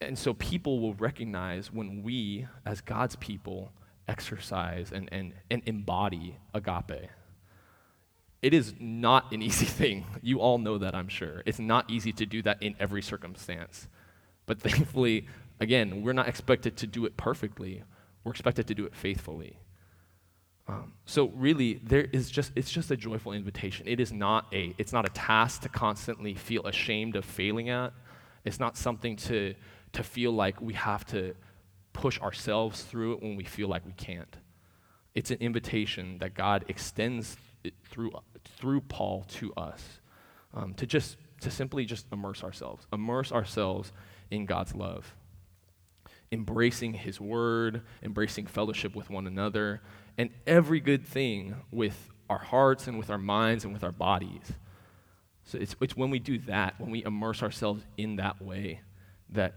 and 0.00 0.18
so 0.18 0.34
people 0.34 0.80
will 0.80 0.94
recognize 0.94 1.72
when 1.72 2.02
we, 2.02 2.46
as 2.66 2.80
God's 2.80 3.16
people, 3.16 3.72
exercise 4.08 4.92
and, 4.92 5.08
and, 5.12 5.32
and 5.50 5.62
embody 5.66 6.36
agape. 6.52 7.08
It 8.42 8.54
is 8.54 8.74
not 8.78 9.32
an 9.32 9.42
easy 9.48 9.66
thing. 9.66 10.06
You 10.22 10.40
all 10.40 10.58
know 10.58 10.78
that, 10.78 10.94
I'm 10.94 11.08
sure. 11.08 11.42
It's 11.46 11.58
not 11.58 11.90
easy 11.90 12.12
to 12.12 12.26
do 12.26 12.42
that 12.42 12.62
in 12.62 12.74
every 12.78 13.02
circumstance. 13.02 13.88
But 14.46 14.60
thankfully, 14.60 15.26
again, 15.60 16.02
we're 16.02 16.12
not 16.12 16.28
expected 16.28 16.76
to 16.78 16.86
do 16.86 17.04
it 17.06 17.16
perfectly. 17.16 17.84
We're 18.24 18.32
expected 18.32 18.66
to 18.66 18.74
do 18.74 18.84
it 18.84 18.94
faithfully. 18.94 19.58
Um, 20.70 20.92
so 21.04 21.30
really, 21.30 21.80
there 21.82 22.06
is 22.12 22.30
just 22.30 22.52
it's 22.54 22.70
just 22.70 22.92
a 22.92 22.96
joyful 22.96 23.32
invitation. 23.32 23.88
It 23.88 23.98
is 23.98 24.12
not 24.12 24.46
a 24.52 24.72
it's 24.78 24.92
not 24.92 25.04
a 25.04 25.08
task 25.08 25.62
to 25.62 25.68
constantly 25.68 26.34
feel 26.34 26.64
ashamed 26.66 27.16
of 27.16 27.24
failing 27.24 27.70
at. 27.70 27.92
It's 28.44 28.60
not 28.60 28.76
something 28.76 29.16
to 29.16 29.54
to 29.94 30.02
feel 30.04 30.30
like 30.30 30.60
we 30.60 30.74
have 30.74 31.04
to 31.06 31.34
push 31.92 32.20
ourselves 32.20 32.84
through 32.84 33.14
it 33.14 33.22
when 33.22 33.34
we 33.34 33.42
feel 33.42 33.66
like 33.66 33.84
we 33.84 33.94
can't. 33.94 34.36
It's 35.16 35.32
an 35.32 35.38
invitation 35.40 36.18
that 36.18 36.34
God 36.34 36.64
extends 36.68 37.36
through 37.88 38.12
through 38.44 38.82
Paul 38.82 39.24
to 39.30 39.52
us 39.54 39.82
um, 40.54 40.74
to 40.74 40.86
just 40.86 41.16
to 41.40 41.50
simply 41.50 41.84
just 41.84 42.06
immerse 42.12 42.44
ourselves, 42.44 42.86
immerse 42.92 43.32
ourselves 43.32 43.90
in 44.30 44.46
God's 44.46 44.72
love 44.76 45.16
embracing 46.32 46.94
His 46.94 47.20
Word, 47.20 47.82
embracing 48.02 48.46
fellowship 48.46 48.94
with 48.94 49.10
one 49.10 49.26
another, 49.26 49.80
and 50.18 50.30
every 50.46 50.80
good 50.80 51.06
thing 51.06 51.56
with 51.70 52.10
our 52.28 52.38
hearts 52.38 52.86
and 52.86 52.98
with 52.98 53.10
our 53.10 53.18
minds 53.18 53.64
and 53.64 53.72
with 53.72 53.82
our 53.84 53.92
bodies. 53.92 54.52
So 55.44 55.58
it's, 55.58 55.74
it's 55.80 55.96
when 55.96 56.10
we 56.10 56.18
do 56.20 56.38
that, 56.40 56.74
when 56.78 56.90
we 56.90 57.04
immerse 57.04 57.42
ourselves 57.42 57.84
in 57.96 58.16
that 58.16 58.40
way, 58.40 58.80
that 59.30 59.54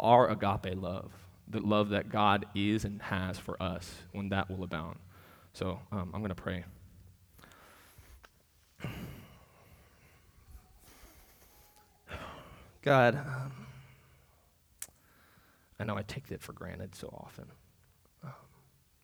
our 0.00 0.28
agape 0.28 0.76
love, 0.76 1.12
the 1.46 1.60
love 1.60 1.90
that 1.90 2.08
God 2.10 2.46
is 2.54 2.84
and 2.84 3.00
has 3.02 3.38
for 3.38 3.62
us, 3.62 3.94
when 4.12 4.30
that 4.30 4.50
will 4.50 4.64
abound. 4.64 4.98
So 5.52 5.80
um, 5.92 6.10
I'm 6.12 6.20
going 6.20 6.30
to 6.30 6.34
pray. 6.34 6.64
God, 12.82 13.14
um, 13.14 13.52
I 15.78 15.84
know 15.84 15.96
I 15.96 16.02
take 16.02 16.26
that 16.28 16.42
for 16.42 16.52
granted 16.52 16.96
so 16.96 17.08
often. 17.08 17.44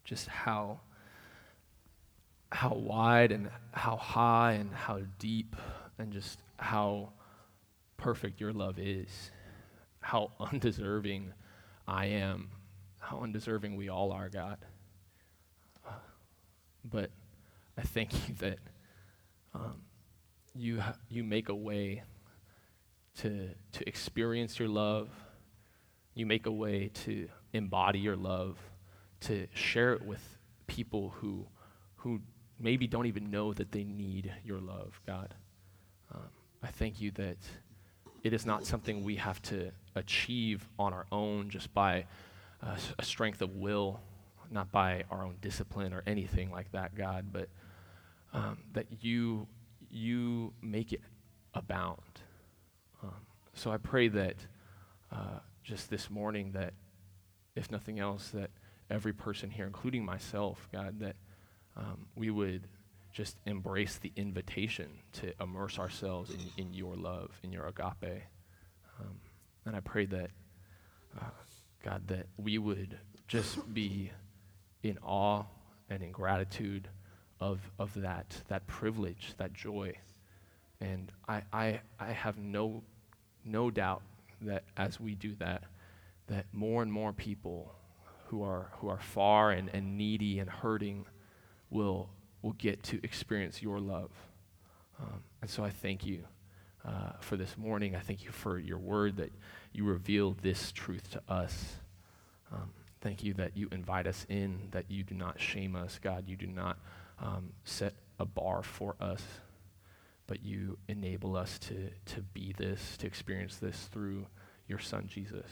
Just 0.05 0.29
how 0.29 0.81
how 2.53 2.75
wide 2.75 3.33
and 3.33 3.51
how 3.73 3.97
high 3.97 4.53
and 4.53 4.73
how 4.73 5.01
deep 5.19 5.57
and 5.99 6.13
just 6.13 6.39
how 6.57 7.13
perfect 7.97 8.41
your 8.41 8.53
love 8.53 8.79
is. 8.79 9.31
How 10.01 10.31
undeserving 10.39 11.33
I 11.89 12.07
am. 12.07 12.51
How 13.01 13.19
undeserving 13.19 13.75
we 13.75 13.89
all 13.89 14.13
are, 14.13 14.29
God. 14.29 14.59
But 16.85 17.11
I 17.77 17.83
thank 17.83 18.13
you 18.29 18.35
that 18.37 18.59
um, 19.53 19.83
you, 20.55 20.81
you 21.09 21.25
make 21.25 21.49
a 21.49 21.55
way 21.55 22.05
to, 23.19 23.49
to 23.73 23.89
experience 23.89 24.61
your 24.61 24.69
love 24.69 25.09
you 26.15 26.27
make 26.27 26.47
a 26.47 26.53
way 26.53 26.91
to 27.05 27.29
embody 27.53 27.99
your 27.99 28.17
love, 28.17 28.57
to 29.25 29.47
share 29.55 29.93
it 29.93 30.03
with 30.05 30.39
people 30.67 31.15
who, 31.21 31.47
who 31.97 32.21
maybe 32.59 32.87
don't 32.87 33.07
even 33.07 33.31
know 33.31 33.53
that 33.53 33.73
they 33.73 33.85
need 33.85 34.33
your 34.45 34.61
love, 34.61 35.01
God. 35.07 35.35
Um, 36.15 36.29
I 36.63 36.69
thank 36.69 37.01
you 37.01 37.11
that 37.13 37.39
it 38.23 38.33
is 38.33 38.47
not 38.47 38.65
something 38.65 39.05
we 39.05 39.17
have 39.17 39.41
to 39.43 39.71
achieve 39.95 40.69
on 40.79 40.93
our 40.93 41.07
own 41.13 41.51
just 41.51 41.73
by 41.75 42.07
uh, 42.63 42.77
a 42.99 43.05
strength 43.05 43.43
of 43.43 43.57
will, 43.57 44.01
not 44.51 44.73
by 44.73 45.05
our 45.11 45.25
own 45.25 45.37
discipline 45.41 45.93
or 45.93 46.03
anything 46.07 46.51
like 46.51 46.73
that, 46.73 46.95
God, 46.95 47.27
but 47.33 47.49
um, 48.33 48.59
that 48.73 48.87
you, 49.01 49.47
you 49.91 50.53
make 50.63 50.93
it 50.93 51.03
abound. 51.53 52.01
Um, 53.03 53.15
so 53.53 53.71
I 53.71 53.77
pray 53.77 54.09
that 54.09 54.37
uh, 55.13 55.41
just 55.63 55.91
this 55.91 56.11
morning 56.11 56.53
that, 56.53 56.73
if 57.55 57.71
nothing 57.71 58.01
else, 58.01 58.31
that 58.31 58.51
every 58.91 59.13
person 59.13 59.51
here, 59.51 59.67
including 59.67 60.05
myself, 60.05 60.69
God, 60.73 61.01
that 61.01 61.17
um, 61.77 62.07
we 62.15 62.31
would 62.31 62.69
just 63.13 63.37
embrace 63.47 63.99
the 63.99 64.13
invitation 64.17 64.89
to 65.13 65.33
immerse 65.41 65.79
ourselves 65.79 66.31
in, 66.31 66.67
in 66.67 66.75
your 66.75 66.97
love, 66.97 67.31
in 67.43 67.53
your 67.53 67.67
agape. 67.67 68.23
Um, 69.01 69.21
and 69.65 69.77
I 69.77 69.81
pray 69.81 70.07
that, 70.07 70.31
uh, 71.21 71.31
God, 71.85 72.09
that 72.09 72.27
we 72.37 72.59
would 72.59 72.99
just 73.29 73.73
be 73.73 74.11
in 74.83 74.99
awe 74.99 75.45
and 75.89 76.03
in 76.03 76.11
gratitude 76.13 76.89
of, 77.41 77.61
of 77.79 77.95
that, 77.95 78.43
that 78.49 78.67
privilege, 78.67 79.35
that 79.39 79.53
joy. 79.53 79.95
And 80.81 81.11
I, 81.29 81.43
I, 81.53 81.81
I 81.99 82.13
have 82.13 82.37
no, 82.37 82.83
no 83.45 83.71
doubt 83.71 84.03
that 84.43 84.65
as 84.77 84.99
we 84.99 85.15
do 85.15 85.35
that, 85.37 85.63
that 86.27 86.47
more 86.53 86.83
and 86.83 86.93
more 86.93 87.13
people 87.13 87.75
who 88.27 88.43
are, 88.43 88.71
who 88.79 88.89
are 88.89 89.01
far 89.01 89.51
and, 89.51 89.71
and 89.73 89.97
needy 89.97 90.39
and 90.39 90.49
hurting 90.49 91.07
will, 91.71 92.11
will 92.43 92.53
get 92.53 92.83
to 92.85 93.01
experience 93.03 93.63
your 93.63 93.81
love. 93.81 94.11
Um, 95.01 95.23
and 95.43 95.51
so 95.51 95.65
I 95.65 95.71
thank 95.71 96.07
you 96.07 96.25
uh, 96.85 97.13
for 97.21 97.37
this 97.37 97.57
morning. 97.57 97.97
I 97.97 98.01
thank 98.01 98.25
you 98.25 98.31
for 98.31 98.59
your 98.59 98.79
word 98.79 99.17
that 99.17 99.33
you 99.73 99.85
reveal 99.85 100.37
this 100.43 100.73
truth 100.73 101.11
to 101.13 101.23
us. 101.29 101.77
Um, 102.53 102.71
thank 103.01 103.25
you 103.25 103.35
that 103.35 103.57
you 103.57 103.69
invite 103.73 104.07
us 104.07 104.27
in, 104.29 104.69
that 104.71 104.91
you 104.91 105.03
do 105.03 105.15
not 105.15 105.41
shame 105.41 105.75
us, 105.77 105.99
God. 106.03 106.25
You 106.29 106.37
do 106.37 106.47
not 106.47 106.79
um, 107.21 107.53
set 107.65 107.95
a 108.19 108.25
bar 108.25 108.63
for 108.63 108.97
us 109.01 109.23
but 110.27 110.45
you 110.45 110.79
enable 110.89 111.37
us 111.37 111.59
to, 111.59 111.91
to 112.07 112.23
be 112.23 112.55
this, 112.57 112.97
to 112.99 113.07
experience 113.07 113.57
this 113.57 113.89
through 113.93 114.27
your 114.67 114.79
Son, 114.79 115.07
Jesus. 115.07 115.47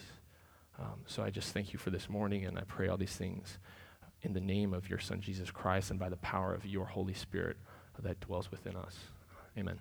Um, 0.79 1.01
so 1.07 1.23
I 1.23 1.31
just 1.31 1.53
thank 1.53 1.73
you 1.73 1.79
for 1.79 1.91
this 1.91 2.09
morning, 2.09 2.45
and 2.45 2.59
I 2.59 2.63
pray 2.63 2.89
all 2.89 2.97
these 2.97 3.17
things 3.17 3.59
in 4.23 4.33
the 4.33 4.41
name 4.41 4.73
of 4.73 4.89
your 4.89 4.99
Son, 4.99 5.21
Jesus 5.21 5.51
Christ, 5.51 5.91
and 5.91 5.99
by 5.99 6.09
the 6.09 6.17
power 6.17 6.55
of 6.55 6.65
your 6.65 6.87
Holy 6.87 7.15
Spirit 7.15 7.57
that 8.03 8.21
dwells 8.21 8.51
within 8.51 8.77
us. 8.77 8.97
Amen. 9.57 9.79